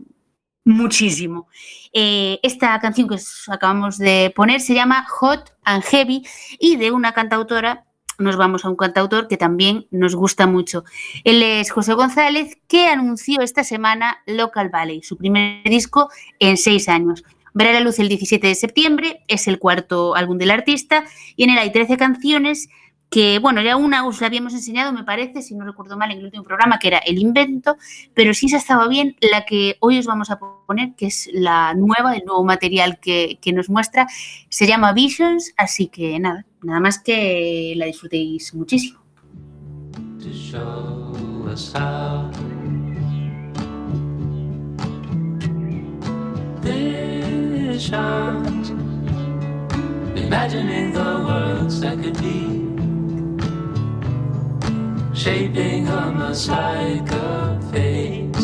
muchísimo. 0.63 1.47
Eh, 1.91 2.39
esta 2.43 2.79
canción 2.79 3.09
que 3.09 3.17
acabamos 3.47 3.97
de 3.97 4.31
poner 4.35 4.61
se 4.61 4.75
llama 4.75 5.07
Hot 5.09 5.55
and 5.63 5.83
Heavy 5.83 6.23
y 6.59 6.75
de 6.75 6.91
una 6.91 7.13
cantautora 7.13 7.85
nos 8.19 8.35
vamos 8.35 8.63
a 8.63 8.69
un 8.69 8.75
cantautor 8.75 9.27
que 9.27 9.37
también 9.37 9.87
nos 9.89 10.13
gusta 10.13 10.45
mucho. 10.45 10.83
Él 11.23 11.41
es 11.41 11.71
José 11.71 11.93
González, 11.93 12.57
que 12.67 12.87
anunció 12.87 13.41
esta 13.41 13.63
semana 13.63 14.21
Local 14.27 14.69
Valley, 14.69 15.01
su 15.01 15.17
primer 15.17 15.63
disco 15.63 16.09
en 16.37 16.57
seis 16.57 16.89
años. 16.89 17.23
Verá 17.53 17.73
la 17.73 17.79
luz 17.79 17.99
el 17.99 18.09
17 18.09 18.47
de 18.47 18.55
septiembre, 18.55 19.23
es 19.27 19.47
el 19.47 19.59
cuarto 19.59 20.15
álbum 20.15 20.37
del 20.37 20.51
artista 20.51 21.05
y 21.35 21.43
en 21.43 21.51
él 21.51 21.57
hay 21.57 21.71
13 21.71 21.97
canciones 21.97 22.69
que, 23.09 23.39
bueno, 23.39 23.61
ya 23.61 23.75
una 23.75 24.05
os 24.05 24.21
la 24.21 24.27
habíamos 24.27 24.53
enseñado, 24.53 24.93
me 24.93 25.03
parece, 25.03 25.41
si 25.41 25.55
no 25.55 25.65
recuerdo 25.65 25.97
mal, 25.97 26.11
en 26.11 26.19
el 26.19 26.25
último 26.25 26.43
programa, 26.43 26.77
que 26.77 26.89
era 26.89 26.99
El 26.99 27.17
Invento, 27.17 27.77
pero 28.13 28.33
sí 28.33 28.49
se 28.49 28.57
estaba 28.57 28.87
bien 28.87 29.15
la 29.19 29.45
que 29.45 29.77
hoy 29.79 29.97
os 29.97 30.05
vamos 30.05 30.29
a 30.29 30.39
poner, 30.39 30.93
que 30.95 31.07
es 31.07 31.27
la 31.33 31.73
nueva, 31.73 32.15
el 32.15 32.23
nuevo 32.25 32.43
material 32.43 32.99
que, 32.99 33.39
que 33.41 33.51
nos 33.51 33.69
muestra, 33.69 34.07
se 34.49 34.67
llama 34.67 34.93
Visions, 34.93 35.53
así 35.57 35.87
que 35.87 36.19
nada, 36.19 36.45
nada 36.61 36.79
más 36.79 36.99
que 36.99 37.73
la 37.75 37.85
disfrutéis 37.85 38.53
muchísimo. 38.53 38.99
Visions, 47.79 48.71
imagining 50.19 50.91
the 50.91 51.23
worlds 51.25 51.79
that 51.79 51.97
could 52.03 52.19
be, 52.19 52.67
shaping 55.15 55.87
a 55.87 56.11
mosaic 56.11 57.09
of 57.13 57.71
fate 57.71 58.35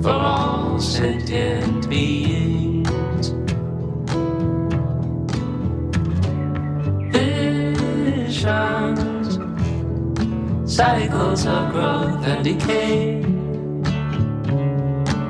for 0.00 0.10
all 0.12 0.78
sentient 0.78 1.88
beings. 1.90 3.30
Visions 8.12 9.38
cycles 10.72 11.46
of 11.46 11.72
growth 11.72 12.24
and 12.28 12.44
decay, 12.44 13.24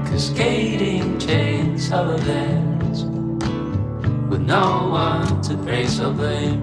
cascading 0.05 1.19
chains 1.19 1.91
of 1.93 2.21
events 2.21 3.12
with 4.33 4.41
no 4.41 4.89
one 4.89 5.43
to 5.43 5.55
praise 5.59 6.01
or 6.01 6.11
blame. 6.11 6.59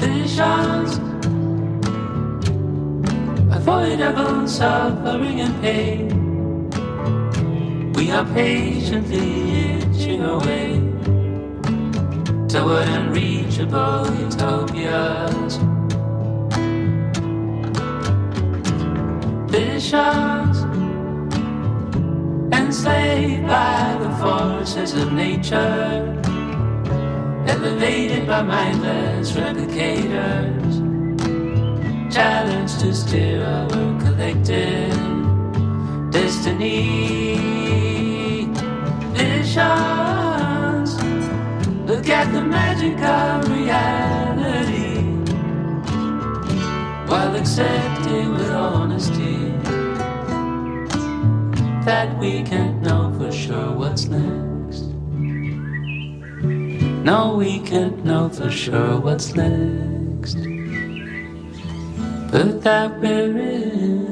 Visions 0.00 0.96
avoidable 3.52 4.48
suffering 4.48 5.40
and 5.42 5.54
pain. 5.60 6.08
We 7.92 8.10
are 8.10 8.24
patiently 8.24 9.74
inching 9.74 10.22
away 10.22 10.77
unreachable 12.66 14.06
utopias. 14.18 15.58
Visions 19.50 20.58
enslaved 22.52 23.46
by 23.46 23.96
the 24.00 24.10
forces 24.20 24.94
of 24.94 25.12
nature, 25.12 26.22
elevated 27.46 28.26
by 28.26 28.42
mindless 28.42 29.32
replicators 29.32 30.88
challenge 32.10 32.78
to 32.78 32.94
steer 32.94 33.44
our 33.44 33.68
collective 34.00 34.90
destiny. 36.10 37.36
Visions, 39.14 40.07
look 42.08 42.16
at 42.16 42.32
the 42.32 42.40
magic 42.40 42.98
of 43.02 43.50
reality 43.50 45.02
while 47.06 47.36
accepting 47.36 48.30
with 48.32 48.50
honesty 48.50 49.52
that 51.84 52.18
we 52.18 52.42
can't 52.44 52.80
know 52.80 53.12
for 53.18 53.30
sure 53.30 53.72
what's 53.72 54.06
next. 54.06 54.84
No, 57.04 57.34
we 57.36 57.60
can't 57.60 58.02
know 58.02 58.30
for 58.30 58.50
sure 58.50 58.98
what's 58.98 59.34
next 59.34 60.36
but 62.32 62.62
that 62.62 62.98
we're 63.00 63.38
in 63.38 64.07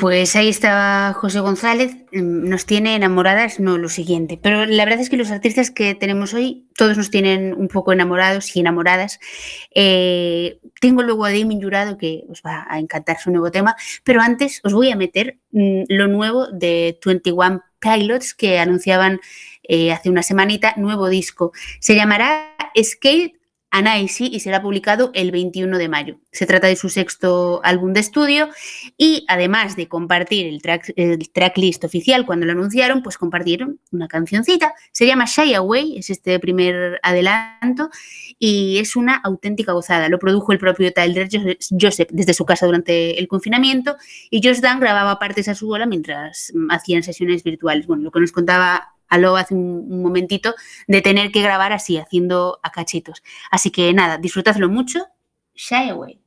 pues 0.00 0.34
ahí 0.34 0.48
estaba 0.48 1.12
José 1.12 1.40
González, 1.40 1.94
mm, 2.12 2.48
nos 2.48 2.64
tiene 2.64 2.96
enamoradas, 2.96 3.60
no 3.60 3.76
lo 3.76 3.90
siguiente, 3.90 4.38
pero 4.42 4.64
la 4.64 4.84
verdad 4.84 5.00
es 5.00 5.10
que 5.10 5.18
los 5.18 5.30
artistas 5.30 5.70
que 5.70 5.94
tenemos 5.94 6.32
hoy, 6.32 6.66
todos 6.74 6.96
nos 6.96 7.10
tienen 7.10 7.52
un 7.52 7.68
poco 7.68 7.92
enamorados 7.92 8.56
y 8.56 8.60
enamoradas. 8.60 9.20
Eh, 9.74 10.58
tengo 10.80 11.02
luego 11.02 11.26
a 11.26 11.30
Damien 11.30 11.60
Jurado 11.60 11.98
que 11.98 12.24
os 12.30 12.42
va 12.44 12.66
a 12.70 12.78
encantar 12.78 13.18
su 13.20 13.30
nuevo 13.30 13.50
tema, 13.50 13.76
pero 14.02 14.22
antes 14.22 14.60
os 14.64 14.72
voy 14.72 14.90
a 14.90 14.96
meter 14.96 15.38
mm, 15.52 15.82
lo 15.88 16.08
nuevo 16.08 16.46
de 16.48 16.98
21 17.04 17.62
Pilots 17.78 18.34
que 18.34 18.58
anunciaban 18.58 19.20
eh, 19.62 19.92
hace 19.92 20.08
una 20.08 20.22
semanita, 20.22 20.74
nuevo 20.76 21.08
disco. 21.08 21.52
Se 21.78 21.94
llamará 21.94 22.56
Skate 22.82 23.39
Anaisi 23.70 24.26
y 24.26 24.40
será 24.40 24.60
publicado 24.62 25.10
el 25.14 25.30
21 25.30 25.78
de 25.78 25.88
mayo. 25.88 26.18
Se 26.32 26.46
trata 26.46 26.66
de 26.66 26.76
su 26.76 26.88
sexto 26.88 27.60
álbum 27.62 27.92
de 27.92 28.00
estudio 28.00 28.48
y 28.96 29.24
además 29.28 29.76
de 29.76 29.88
compartir 29.88 30.46
el, 30.46 30.60
track, 30.60 30.92
tracklist 31.32 31.84
oficial 31.84 32.26
cuando 32.26 32.46
lo 32.46 32.52
anunciaron, 32.52 33.02
pues 33.02 33.16
compartieron 33.16 33.78
una 33.92 34.08
cancioncita. 34.08 34.74
Se 34.92 35.06
llama 35.06 35.26
Shy 35.26 35.54
Away, 35.54 35.98
es 35.98 36.10
este 36.10 36.38
primer 36.40 36.98
adelanto 37.02 37.90
y 38.38 38.78
es 38.78 38.96
una 38.96 39.16
auténtica 39.16 39.72
gozada. 39.72 40.08
Lo 40.08 40.18
produjo 40.18 40.52
el 40.52 40.58
propio 40.58 40.92
Tyler 40.92 41.28
Joseph 41.80 42.08
desde 42.10 42.34
su 42.34 42.44
casa 42.44 42.66
durante 42.66 43.18
el 43.18 43.28
confinamiento 43.28 43.96
y 44.30 44.40
Josh 44.42 44.60
Dan 44.60 44.80
grababa 44.80 45.18
partes 45.18 45.48
a 45.48 45.54
su 45.54 45.66
bola 45.66 45.86
mientras 45.86 46.52
hacían 46.70 47.02
sesiones 47.02 47.44
virtuales. 47.44 47.86
Bueno, 47.86 48.02
lo 48.02 48.10
que 48.10 48.20
nos 48.20 48.32
contaba 48.32 48.94
Aló 49.10 49.36
hace 49.36 49.54
un, 49.54 50.02
momentito 50.02 50.54
de 50.86 51.02
tener 51.02 51.30
que 51.32 51.42
grabar 51.42 51.72
así, 51.72 51.98
haciendo 51.98 52.60
a 52.62 52.70
cachitos. 52.70 53.22
Así 53.50 53.70
que 53.70 53.92
nada, 53.92 54.16
disfrutadlo 54.16 54.68
mucho. 54.68 55.06
Shy 55.54 55.90
away. 55.90 56.20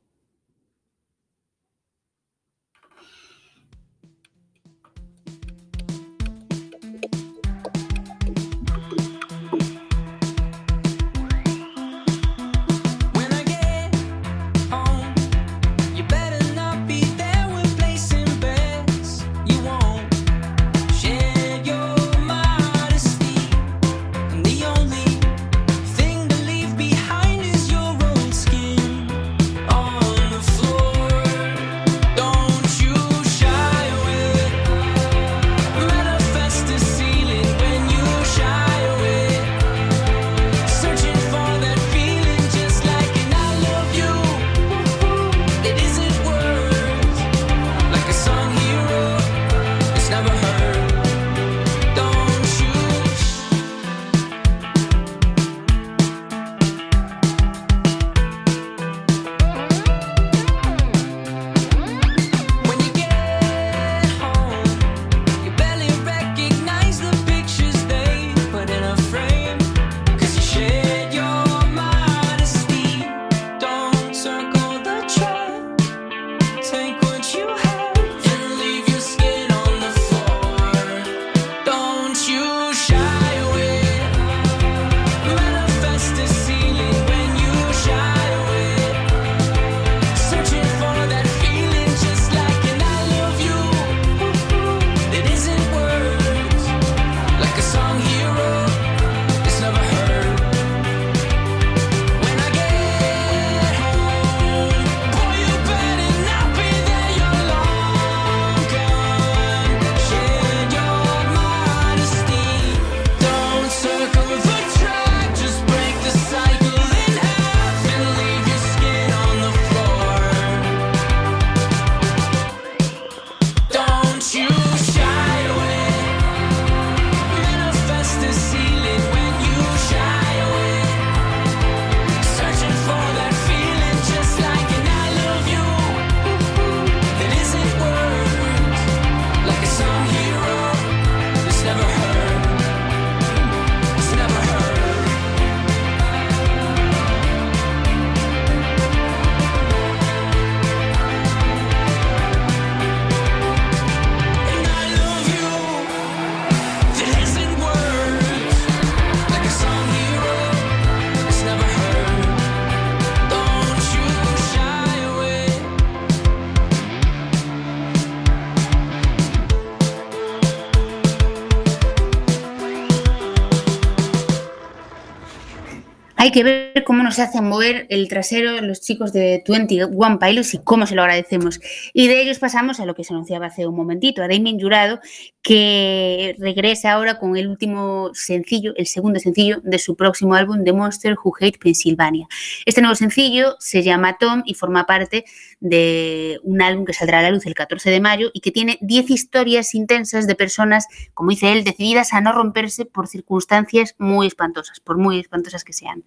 Que 176.34 176.42
ver 176.42 176.63
cómo 176.82 177.04
nos 177.04 177.20
hacen 177.20 177.44
mover 177.44 177.86
el 177.90 178.08
trasero 178.08 178.60
los 178.60 178.80
chicos 178.80 179.12
de 179.12 179.44
21 179.46 180.18
Pilots 180.18 180.54
y 180.54 180.58
cómo 180.58 180.86
se 180.86 180.96
lo 180.96 181.02
agradecemos. 181.02 181.60
Y 181.92 182.08
de 182.08 182.20
ellos 182.20 182.40
pasamos 182.40 182.80
a 182.80 182.86
lo 182.86 182.94
que 182.94 183.04
se 183.04 183.12
anunciaba 183.12 183.46
hace 183.46 183.66
un 183.66 183.76
momentito, 183.76 184.22
a 184.22 184.28
Damien 184.28 184.58
Jurado, 184.58 185.00
que 185.42 186.34
regresa 186.38 186.92
ahora 186.92 187.18
con 187.18 187.36
el 187.36 187.46
último 187.46 188.10
sencillo, 188.14 188.72
el 188.76 188.86
segundo 188.86 189.20
sencillo 189.20 189.60
de 189.62 189.78
su 189.78 189.94
próximo 189.94 190.34
álbum, 190.34 190.64
The 190.64 190.72
Monster 190.72 191.16
Who 191.22 191.34
Hate 191.38 191.58
Pennsylvania. 191.58 192.26
Este 192.64 192.80
nuevo 192.80 192.96
sencillo 192.96 193.54
se 193.60 193.82
llama 193.82 194.16
Tom 194.18 194.42
y 194.46 194.54
forma 194.54 194.86
parte 194.86 195.24
de 195.60 196.40
un 196.42 196.62
álbum 196.62 196.84
que 196.84 196.94
saldrá 196.94 197.20
a 197.20 197.22
la 197.22 197.30
luz 197.30 197.46
el 197.46 197.54
14 197.54 197.90
de 197.90 198.00
mayo 198.00 198.30
y 198.32 198.40
que 198.40 198.50
tiene 198.50 198.78
10 198.80 199.10
historias 199.10 199.74
intensas 199.74 200.26
de 200.26 200.34
personas, 200.34 200.86
como 201.12 201.30
dice 201.30 201.52
él, 201.52 201.62
decididas 201.62 202.14
a 202.14 202.20
no 202.20 202.32
romperse 202.32 202.86
por 202.86 203.06
circunstancias 203.06 203.94
muy 203.98 204.26
espantosas, 204.26 204.80
por 204.80 204.96
muy 204.96 205.20
espantosas 205.20 205.62
que 205.62 205.74
sean. 205.74 206.04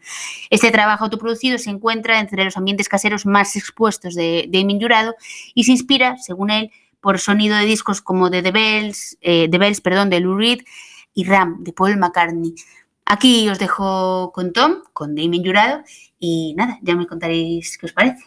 Este 0.58 0.72
trabajo 0.72 1.03
autoproducido 1.03 1.60
se 1.60 1.70
encuentra 1.70 2.20
entre 2.20 2.43
los 2.43 2.58
ambientes 2.58 2.89
caseros 2.89 3.28
más 3.28 3.55
expuestos 3.55 4.16
de, 4.16 4.47
de 4.49 4.80
Jurado 4.82 5.14
y 5.53 5.66
se 5.66 5.72
inspira, 5.72 6.18
según 6.18 6.49
él, 6.49 6.72
por 6.99 7.20
sonido 7.20 7.55
de 7.55 7.66
discos 7.66 8.01
como 8.01 8.32
de 8.32 8.41
The 8.41 8.51
Bells, 8.51 9.20
eh, 9.22 9.47
The 9.51 9.58
Bells 9.60 9.82
perdón, 9.82 10.10
de 10.10 10.20
Lou 10.20 10.36
Reed 10.36 10.62
y 11.14 11.26
Ram, 11.26 11.64
de 11.64 11.74
Paul 11.74 11.97
McCartney. 11.97 12.55
Aquí 13.05 13.47
os 13.49 13.60
dejo 13.60 14.32
con 14.34 14.51
Tom, 14.51 14.78
con 14.93 15.14
Damien 15.14 15.45
Jurado, 15.45 15.84
y 16.18 16.55
nada, 16.58 16.80
ya 16.82 16.95
me 16.95 17.05
contaréis 17.05 17.78
qué 17.78 17.86
os 17.86 17.93
parece. 17.93 18.24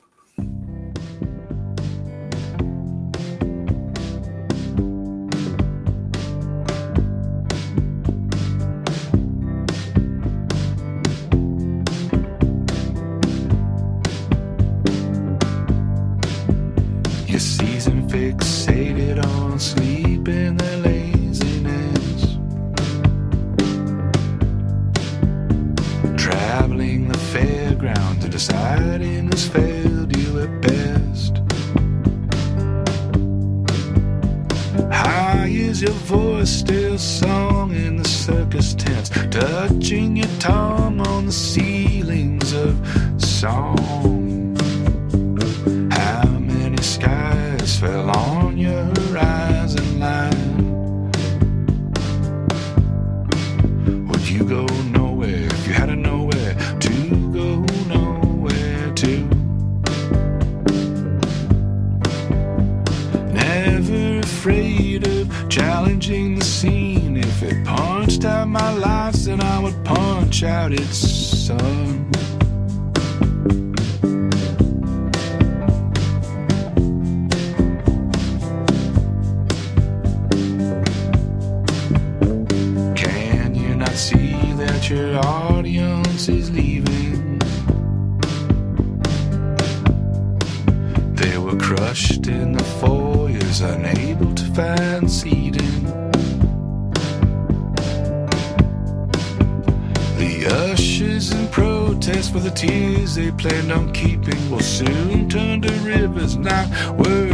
Ushers 101.20 101.32
in 101.32 101.48
protest 101.48 102.32
for 102.32 102.40
the 102.40 102.50
tears 102.50 103.14
they 103.14 103.30
planned. 103.32 103.72
On 103.72 103.92
keeping 103.92 104.50
will 104.50 104.60
soon. 104.60 105.28
Turn 105.28 105.60
to 105.62 105.72
rivers 105.80 106.36
not 106.36 106.68
worthy 106.96 107.29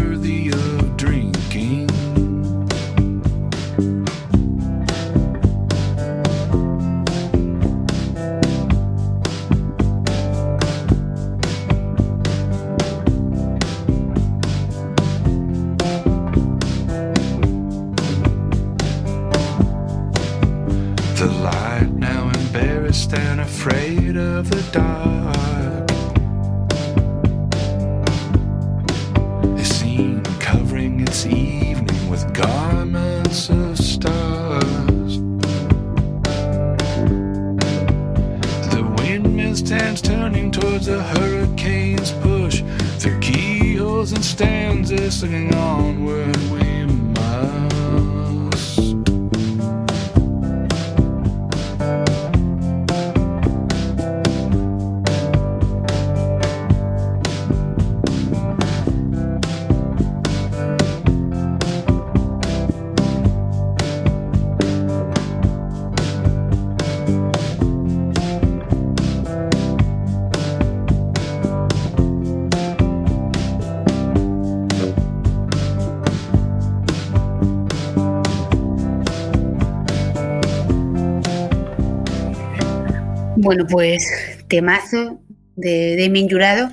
Bueno, 83.47 83.65
pues 83.65 84.05
temazo 84.49 85.21
de 85.55 85.97
Damien 85.97 86.29
Jurado. 86.29 86.69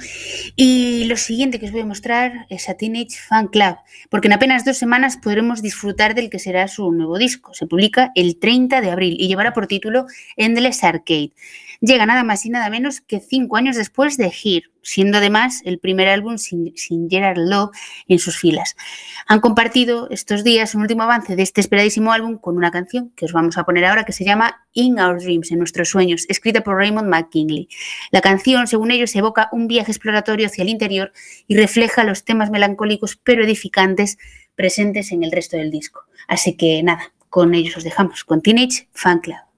Y 0.56 1.04
lo 1.04 1.18
siguiente 1.18 1.60
que 1.60 1.68
os 1.68 1.72
voy 1.72 1.82
a 1.82 1.86
mostrar 1.86 2.48
es 2.50 2.68
a 2.68 2.74
Teenage 2.74 3.16
Fan 3.30 3.50
Club, 3.50 3.76
porque 4.10 4.28
en 4.28 4.34
apenas 4.34 4.66
dos 4.66 4.78
semanas 4.78 5.18
podremos 5.18 5.62
disfrutar 5.62 6.16
del 6.16 6.32
que 6.32 6.40
será 6.40 6.68
su 6.68 6.92
nuevo 6.92 7.20
disco. 7.20 7.54
Se 7.54 7.68
publica 7.68 8.12
el 8.16 8.40
30 8.40 8.82
de 8.82 8.90
abril 8.90 9.18
y 9.20 9.28
llevará 9.28 9.54
por 9.54 9.68
título 9.68 10.08
Endless 10.36 10.84
Arcade 10.84 11.34
llega 11.84 12.06
nada 12.06 12.24
más 12.24 12.46
y 12.46 12.50
nada 12.50 12.70
menos 12.70 13.02
que 13.02 13.20
cinco 13.20 13.58
años 13.58 13.76
después 13.76 14.18
de 14.18 14.28
Here, 14.28 14.68
siendo 14.84 15.18
además 15.18 15.62
el 15.66 15.80
primer 15.80 16.08
álbum 16.10 16.38
sin, 16.38 16.74
Gerard 17.10 17.38
Love 17.38 17.72
en 18.08 18.20
sus 18.20 18.38
filas. 18.38 18.76
Han 19.28 19.40
compartido 19.40 20.08
estos 20.12 20.44
días 20.44 20.76
un 20.76 20.82
último 20.82 21.04
avance 21.04 21.36
de 21.36 21.44
este 21.44 21.62
esperadísimo 21.62 22.12
álbum 22.12 22.38
con 22.38 22.58
una 22.58 22.72
canción 22.72 23.12
que 23.16 23.26
os 23.26 23.34
vamos 23.34 23.58
a 23.58 23.64
poner 23.64 23.86
ahora 23.86 24.04
que 24.04 24.12
se 24.12 24.26
llama 24.26 24.66
In 24.74 25.00
Our 25.00 25.20
Dreams, 25.22 25.52
en 25.52 25.60
nuestros 25.60 25.90
sueños, 25.90 26.26
escrita 26.30 26.62
por 26.62 26.76
Raymond 26.76 27.08
McKinley. 27.08 27.70
La 28.12 28.22
canción, 28.22 28.68
según 28.68 28.92
ellos, 28.92 29.16
evoca 29.16 29.50
un 29.52 29.68
viaje 29.68 29.92
exploratorio 29.92 30.48
hacia 30.48 30.64
el 30.64 30.70
interior 30.70 31.12
y 31.48 31.56
refleja 31.56 32.04
los 32.04 32.24
temas 32.24 32.52
melancólicos 32.52 33.16
pero 33.16 33.44
edificantes 33.44 34.18
presentes 34.56 35.12
en 35.12 35.24
el 35.24 35.32
resto 35.32 35.58
del 35.58 35.72
disco. 35.72 36.02
Así 36.28 36.56
que 36.56 36.84
nada, 36.84 37.14
con 37.30 37.56
ellos 37.56 37.78
os 37.78 37.84
dejamos, 37.84 38.24
con 38.24 38.42
Teenage 38.42 38.88
Fan 38.94 39.20
Club. 39.20 39.53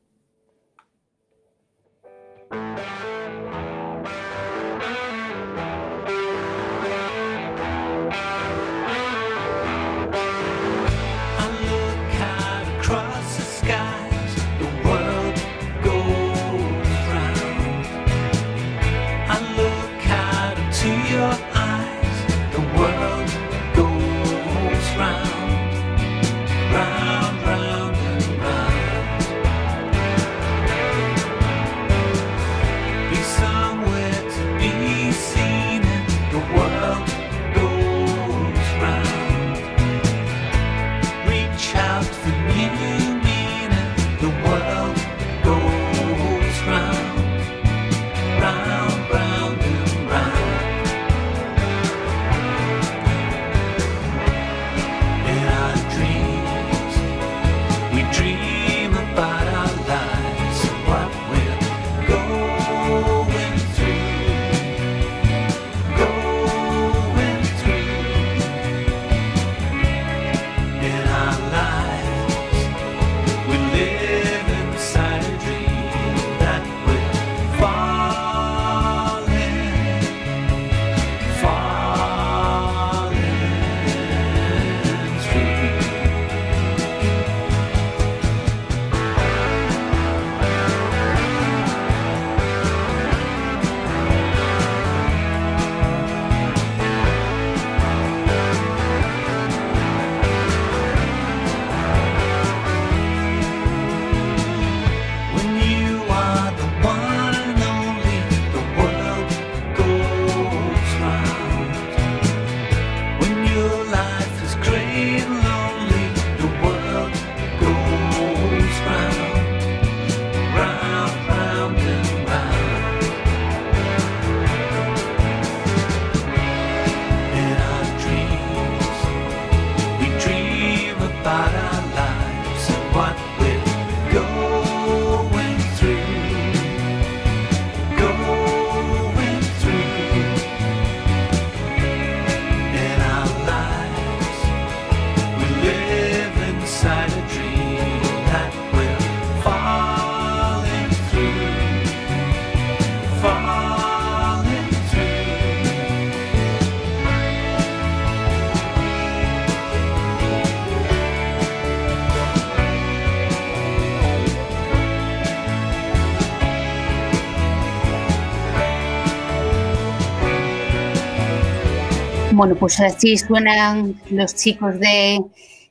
Bueno, 172.36 172.56
pues 172.56 172.82
así 172.82 173.18
suenan 173.18 173.96
los 174.12 174.36
chicos 174.36 174.78
de 174.78 175.22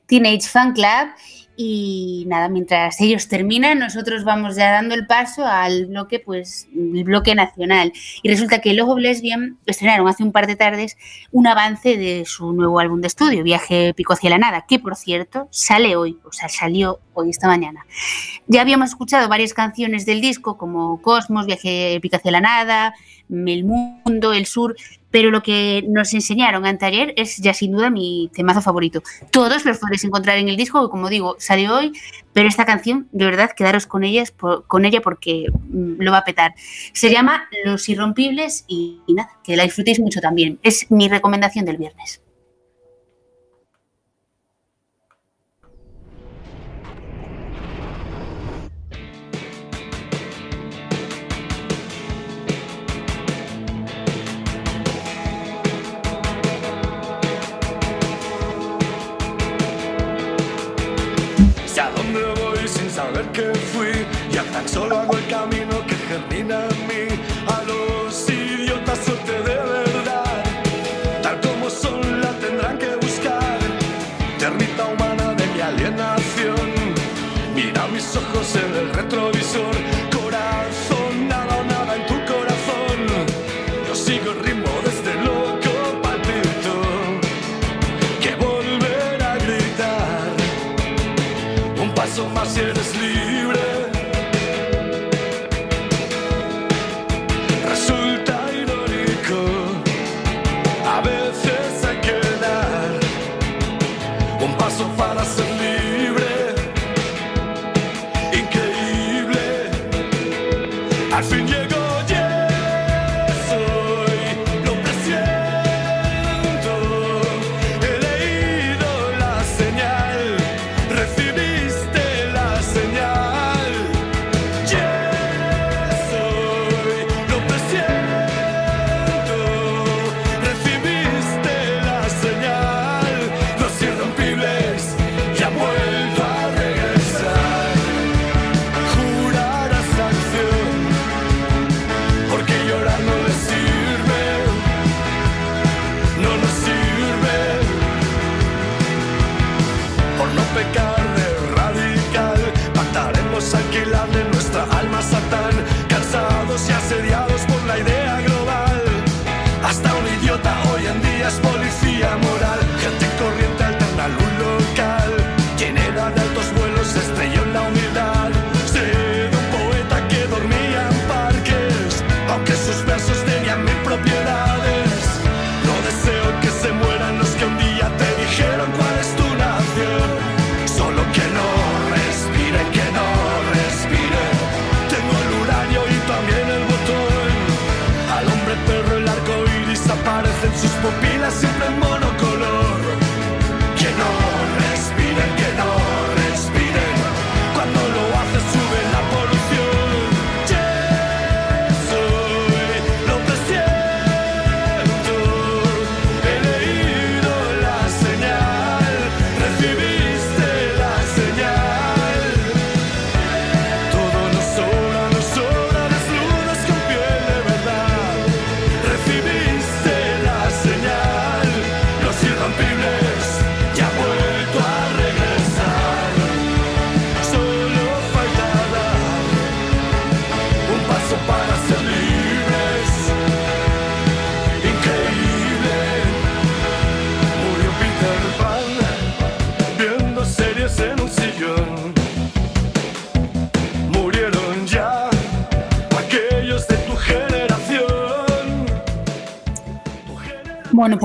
Teenage 0.07 0.49
Fan 0.49 0.73
Club 0.73 1.13
y 1.55 2.25
nada, 2.27 2.49
mientras 2.49 2.99
ellos 3.01 3.27
terminan, 3.27 3.77
nosotros 3.77 4.23
vamos 4.23 4.55
ya 4.55 4.71
dando 4.71 4.95
el 4.95 5.05
paso 5.05 5.45
al 5.45 5.85
bloque, 5.85 6.19
pues, 6.19 6.67
el 6.73 7.03
bloque 7.03 7.35
nacional. 7.35 7.93
Y 8.23 8.29
resulta 8.29 8.61
que 8.61 8.73
Logo 8.73 8.97
Lesbian 8.97 9.59
estrenaron 9.67 10.07
hace 10.07 10.23
un 10.23 10.31
par 10.31 10.47
de 10.47 10.55
tardes 10.55 10.97
un 11.31 11.45
avance 11.45 11.97
de 11.97 12.25
su 12.25 12.51
nuevo 12.51 12.79
álbum 12.79 12.99
de 12.99 13.07
estudio, 13.07 13.43
Viaje 13.43 13.93
Pico 13.93 14.13
hacia 14.13 14.31
la 14.31 14.39
Nada, 14.39 14.65
que 14.67 14.79
por 14.79 14.95
cierto 14.95 15.47
sale 15.51 15.95
hoy, 15.95 16.17
o 16.25 16.31
sea, 16.31 16.49
salió 16.49 16.99
hoy 17.13 17.29
esta 17.29 17.45
mañana. 17.47 17.85
Ya 18.47 18.61
habíamos 18.61 18.89
escuchado 18.89 19.29
varias 19.29 19.53
canciones 19.53 20.07
del 20.07 20.19
disco, 20.19 20.57
como 20.57 20.99
Cosmos, 21.03 21.45
Viaje 21.45 21.99
Pico 22.01 22.15
hacia 22.15 22.31
la 22.31 22.41
Nada, 22.41 22.95
El 23.29 23.65
Mundo, 23.65 24.33
El 24.33 24.47
Sur, 24.47 24.75
pero 25.15 25.31
lo 25.31 25.41
que 25.41 25.81
nos 25.87 26.13
enseñaron 26.13 26.65
anteayer 26.65 27.13
es 27.15 27.37
ya 27.37 27.53
sin 27.53 27.71
duda 27.71 27.89
mi 27.89 28.29
temazo 28.33 28.61
favorito. 28.61 29.01
Todos 29.31 29.63
los 29.63 29.77
podéis 29.77 30.03
encontrar 30.03 30.37
en 30.39 30.49
el 30.49 30.57
disco, 30.57 30.89
como 30.89 31.07
digo, 31.07 31.37
salió 31.39 31.73
hoy, 31.73 31.93
pero 32.33 32.49
esta 32.49 32.65
canción, 32.65 33.07
de 33.13 33.23
verdad, 33.23 33.51
quedaros 33.55 33.87
con, 33.87 34.03
ellas, 34.03 34.31
por- 34.31 34.67
con 34.67 34.83
ella 34.83 34.99
porque 34.99 35.45
mm, 35.69 36.01
lo 36.01 36.11
va 36.11 36.17
a 36.17 36.23
petar. 36.25 36.53
Se 36.91 37.09
llama 37.09 37.47
Los 37.63 37.87
Irrompibles 37.87 38.65
y, 38.67 38.99
y 39.07 39.13
nada, 39.13 39.29
que 39.41 39.55
la 39.55 39.63
disfrutéis 39.63 40.01
mucho 40.01 40.19
también. 40.19 40.59
Es 40.63 40.91
mi 40.91 41.07
recomendación 41.07 41.63
del 41.63 41.77
viernes. 41.77 42.21
Solo 64.65 64.99
hago 64.99 65.17
el 65.17 65.27
camino 65.27 65.85
que 65.85 65.95
germina 65.95 66.65
en 66.69 66.87
mí. 66.87 67.21
A 67.47 67.61
los 67.63 68.29
idiotas 68.29 68.99
suerte 69.05 69.31
de 69.31 69.55
verdad 69.55 70.43
Tal 71.21 71.39
como 71.41 71.69
son 71.69 72.21
la 72.21 72.31
tendrán 72.39 72.77
que 72.77 72.95
buscar. 72.95 73.59
Termita 74.39 74.85
humana 74.85 75.33
de 75.33 75.45
mi 75.47 75.61
alienación 75.61 76.73
Mira 77.55 77.87
mis 77.87 78.15
ojos 78.15 78.55
en 78.55 78.75
el 78.75 78.93
retrovisor 78.93 79.34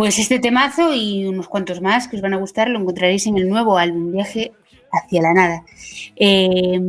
pues 0.01 0.19
este 0.19 0.39
temazo 0.39 0.95
y 0.95 1.27
unos 1.27 1.47
cuantos 1.47 1.83
más 1.83 2.09
que 2.09 2.17
os 2.17 2.23
van 2.23 2.33
a 2.33 2.39
gustar 2.39 2.71
lo 2.71 2.81
encontraréis 2.81 3.27
en 3.27 3.37
el 3.37 3.51
nuevo 3.51 3.77
álbum 3.77 4.11
Viaje 4.11 4.51
hacia 4.91 5.21
la 5.21 5.35
nada. 5.35 5.63
Eh, 6.17 6.81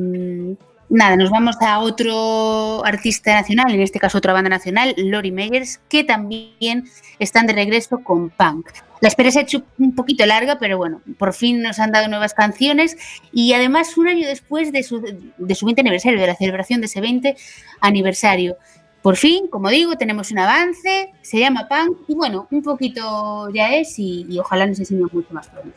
nada, 0.87 1.17
nos 1.17 1.29
vamos 1.29 1.57
a 1.59 1.79
otro 1.79 2.85
artista 2.85 3.33
nacional, 3.33 3.69
en 3.73 3.81
este 3.81 3.99
caso 3.99 4.19
otra 4.19 4.31
banda 4.31 4.49
nacional, 4.49 4.95
Lori 4.95 5.31
Meyers, 5.31 5.81
que 5.89 6.05
también 6.05 6.85
están 7.19 7.47
de 7.47 7.51
regreso 7.51 8.01
con 8.01 8.29
Punk. 8.29 8.69
La 9.01 9.09
espera 9.09 9.29
se 9.29 9.39
ha 9.39 9.41
hecho 9.41 9.63
un 9.77 9.93
poquito 9.93 10.25
larga, 10.25 10.57
pero 10.57 10.77
bueno, 10.77 11.01
por 11.17 11.33
fin 11.33 11.61
nos 11.61 11.79
han 11.79 11.91
dado 11.91 12.07
nuevas 12.07 12.33
canciones 12.33 12.95
y 13.33 13.51
además 13.51 13.97
un 13.97 14.07
año 14.07 14.25
después 14.25 14.71
de 14.71 14.83
su, 14.83 15.01
de 15.37 15.55
su 15.55 15.65
20 15.65 15.81
aniversario, 15.81 16.17
de 16.17 16.27
la 16.27 16.35
celebración 16.37 16.79
de 16.79 16.85
ese 16.85 17.01
20 17.01 17.35
aniversario. 17.81 18.55
Por 19.01 19.15
fin, 19.17 19.47
como 19.47 19.69
digo, 19.69 19.95
tenemos 19.97 20.31
un 20.31 20.39
avance, 20.39 21.15
se 21.21 21.39
llama 21.39 21.67
Punk 21.67 21.99
y 22.07 22.15
bueno, 22.15 22.47
un 22.51 22.61
poquito 22.61 23.49
ya 23.49 23.73
es 23.75 23.97
y, 23.97 24.25
y 24.29 24.39
ojalá 24.39 24.67
nos 24.67 24.79
enseñe 24.79 25.07
mucho 25.11 25.33
más 25.33 25.49
pronto. 25.49 25.75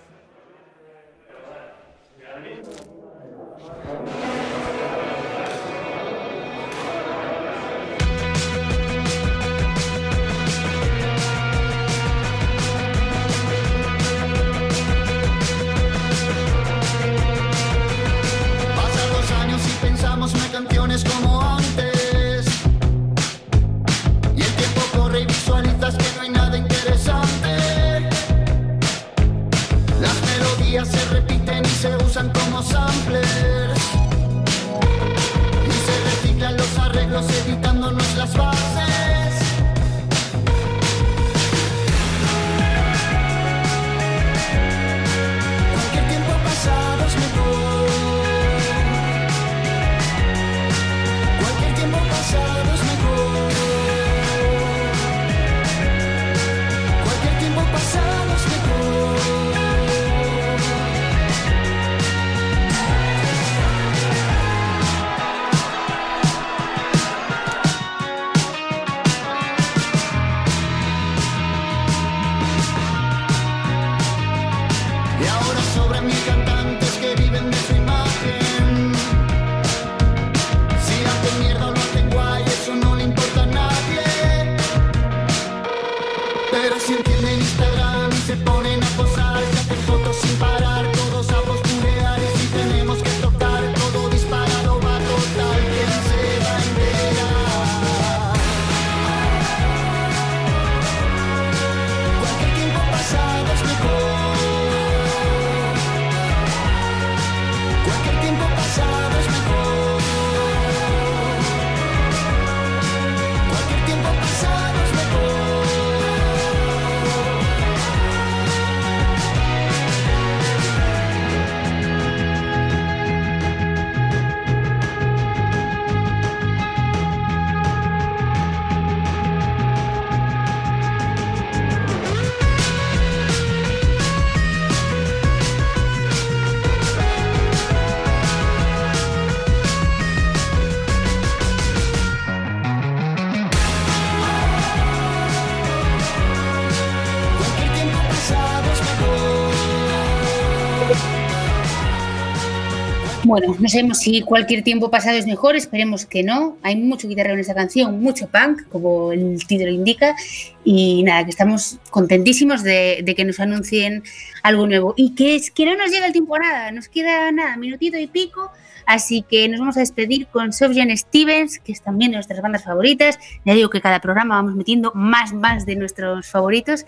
Bueno, 153.24 153.56
no 153.58 153.68
sabemos 153.70 154.00
si 154.00 154.20
cualquier 154.20 154.62
tiempo 154.62 154.90
pasado 154.90 155.16
es 155.16 155.26
mejor, 155.26 155.56
esperemos 155.56 156.04
que 156.04 156.22
no. 156.22 156.58
Hay 156.62 156.76
mucho 156.76 157.08
guitarreo 157.08 157.32
en 157.32 157.40
esta 157.40 157.54
canción, 157.54 158.02
mucho 158.02 158.28
punk, 158.28 158.68
como 158.68 159.12
el 159.12 159.38
título 159.46 159.70
indica. 159.70 160.14
Y 160.62 161.02
nada, 161.04 161.24
que 161.24 161.30
estamos 161.30 161.78
contentísimos 161.90 162.62
de, 162.62 163.00
de 163.02 163.14
que 163.14 163.24
nos 163.24 163.40
anuncien 163.40 164.02
algo 164.42 164.66
nuevo. 164.66 164.92
Y 164.98 165.14
que 165.14 165.36
es 165.36 165.50
que 165.50 165.64
no 165.64 165.74
nos 165.74 165.90
llega 165.90 166.06
el 166.06 166.12
tiempo 166.12 166.36
a 166.36 166.40
nada, 166.40 166.70
nos 166.70 166.88
queda 166.88 167.32
nada, 167.32 167.56
minutito 167.56 167.96
y 167.96 168.06
pico. 168.06 168.50
Así 168.86 169.22
que 169.22 169.48
nos 169.48 169.60
vamos 169.60 169.76
a 169.76 169.80
despedir 169.80 170.26
con 170.28 170.52
Sofjan 170.52 170.96
Stevens, 170.96 171.58
que 171.58 171.72
es 171.72 171.82
también 171.82 172.10
de 172.10 172.16
nuestras 172.16 172.40
bandas 172.42 172.64
favoritas. 172.64 173.18
Ya 173.44 173.54
digo 173.54 173.70
que 173.70 173.80
cada 173.80 174.00
programa 174.00 174.36
vamos 174.36 174.54
metiendo 174.54 174.92
más, 174.94 175.32
más 175.32 175.66
de 175.66 175.76
nuestros 175.76 176.26
favoritos. 176.26 176.84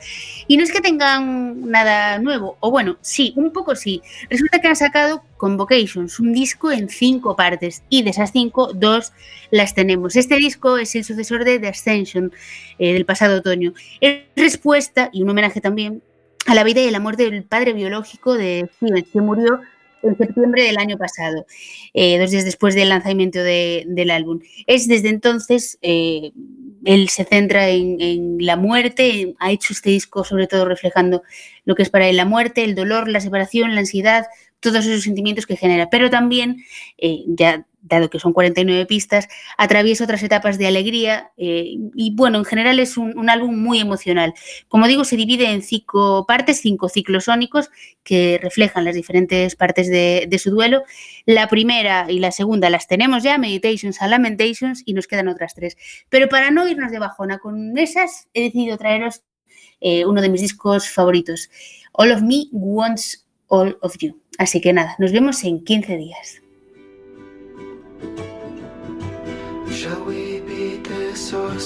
Y 0.46 0.56
no 0.56 0.64
es 0.64 0.72
que 0.72 0.80
tengan 0.80 1.70
nada 1.70 2.18
nuevo, 2.18 2.56
o 2.60 2.70
bueno, 2.70 2.96
sí, 3.00 3.32
un 3.36 3.52
poco 3.52 3.74
sí. 3.74 4.02
Resulta 4.28 4.60
que 4.60 4.68
han 4.68 4.76
sacado 4.76 5.22
Convocations, 5.36 6.18
un 6.18 6.32
disco 6.32 6.72
en 6.72 6.88
cinco 6.88 7.36
partes, 7.36 7.82
y 7.88 8.02
de 8.02 8.10
esas 8.10 8.32
cinco, 8.32 8.72
dos 8.72 9.12
las 9.50 9.74
tenemos. 9.74 10.16
Este 10.16 10.36
disco 10.36 10.78
es 10.78 10.94
el 10.94 11.04
sucesor 11.04 11.44
de 11.44 11.58
The 11.58 11.68
Ascension 11.68 12.32
eh, 12.78 12.94
del 12.94 13.04
pasado 13.04 13.38
otoño. 13.38 13.74
Es 14.00 14.22
respuesta, 14.34 15.10
y 15.12 15.22
un 15.22 15.30
homenaje 15.30 15.60
también, 15.60 16.02
a 16.46 16.54
la 16.54 16.64
vida 16.64 16.80
y 16.80 16.90
la 16.90 17.00
muerte 17.00 17.28
del 17.28 17.42
padre 17.42 17.72
biológico 17.72 18.34
de 18.34 18.70
Stevens, 18.76 19.08
que 19.12 19.20
murió 19.20 19.60
en 20.08 20.16
septiembre 20.18 20.62
del 20.62 20.78
año 20.78 20.96
pasado, 20.98 21.46
eh, 21.94 22.18
dos 22.18 22.30
días 22.30 22.44
después 22.44 22.74
del 22.74 22.88
lanzamiento 22.88 23.38
de- 23.42 23.84
del 23.86 24.10
álbum. 24.10 24.40
Es 24.66 24.88
desde 24.88 25.08
entonces, 25.08 25.78
eh, 25.82 26.32
él 26.84 27.08
se 27.08 27.24
centra 27.24 27.68
en, 27.68 28.36
la 28.38 28.56
muerte, 28.56 29.34
ha 29.38 29.50
hecho 29.50 29.72
este 29.72 29.90
disco 29.90 30.24
sobre 30.24 30.46
todo 30.46 30.64
reflejando 30.66 31.22
lo 31.64 31.74
que 31.74 31.82
es 31.82 31.90
para 31.90 32.08
él 32.08 32.16
la 32.16 32.24
muerte, 32.24 32.64
el 32.64 32.74
dolor, 32.74 33.08
la 33.08 33.20
separación, 33.20 33.74
la 33.74 33.80
ansiedad, 33.80 34.26
todos 34.60 34.86
esos 34.86 35.02
sentimientos 35.02 35.46
que 35.46 35.56
genera, 35.56 35.88
pero 35.90 36.10
también, 36.10 36.64
eh, 36.98 37.24
ya 37.26 37.66
dado 37.88 38.10
que 38.10 38.18
son 38.18 38.32
49 38.32 38.86
pistas, 38.86 39.28
atraviesa 39.56 40.04
otras 40.04 40.22
etapas 40.22 40.58
de 40.58 40.66
alegría 40.66 41.32
eh, 41.36 41.74
y 41.94 42.14
bueno, 42.14 42.38
en 42.38 42.44
general 42.44 42.78
es 42.80 42.96
un, 42.96 43.30
álbum 43.30 43.56
muy 43.58 43.80
emocional. 43.80 44.34
Como 44.68 44.86
digo, 44.86 45.04
se 45.04 45.16
divide 45.16 45.50
en 45.50 45.62
cinco 45.62 46.26
partes, 46.26 46.60
cinco 46.60 46.88
ciclos 46.88 47.24
sónicos 47.24 47.70
que 48.02 48.38
reflejan 48.42 48.84
las 48.84 48.94
diferentes 48.94 49.56
partes 49.56 49.88
de, 49.88 50.36
su 50.36 50.50
duelo. 50.50 50.82
La 51.24 51.48
primera 51.48 52.06
y 52.10 52.18
la 52.18 52.30
segunda 52.30 52.68
las 52.70 52.86
tenemos 52.86 53.22
ya, 53.22 53.38
Meditations 53.38 54.02
and 54.02 54.10
Lamentations, 54.10 54.82
y 54.84 54.92
nos 54.92 55.06
quedan 55.06 55.28
otras 55.28 55.54
tres. 55.54 55.76
Pero 56.08 56.28
para 56.28 56.50
no 56.50 56.68
irnos 56.68 56.90
de 56.90 56.98
bajona 56.98 57.38
con 57.38 57.76
esas, 57.78 58.28
he 58.34 58.42
decidido 58.42 58.76
traeros 58.76 59.22
eh, 59.80 60.04
uno 60.04 60.20
de 60.20 60.28
mis 60.28 60.42
discos 60.42 60.88
favoritos, 60.88 61.50
All 61.92 62.12
of 62.12 62.22
Me 62.22 62.44
Wants 62.52 63.26
All 63.48 63.78
of 63.80 63.96
You. 63.98 64.20
Así 64.38 64.60
que 64.60 64.72
nada, 64.72 64.94
nos 64.98 65.12
vemos 65.12 65.42
en 65.44 65.64
15 65.64 65.96
días. 65.96 66.42
Shall 69.70 70.04
we 70.04 70.40
beat 70.40 70.84
this 70.84 71.32
or 71.32 71.46
of 71.52 71.60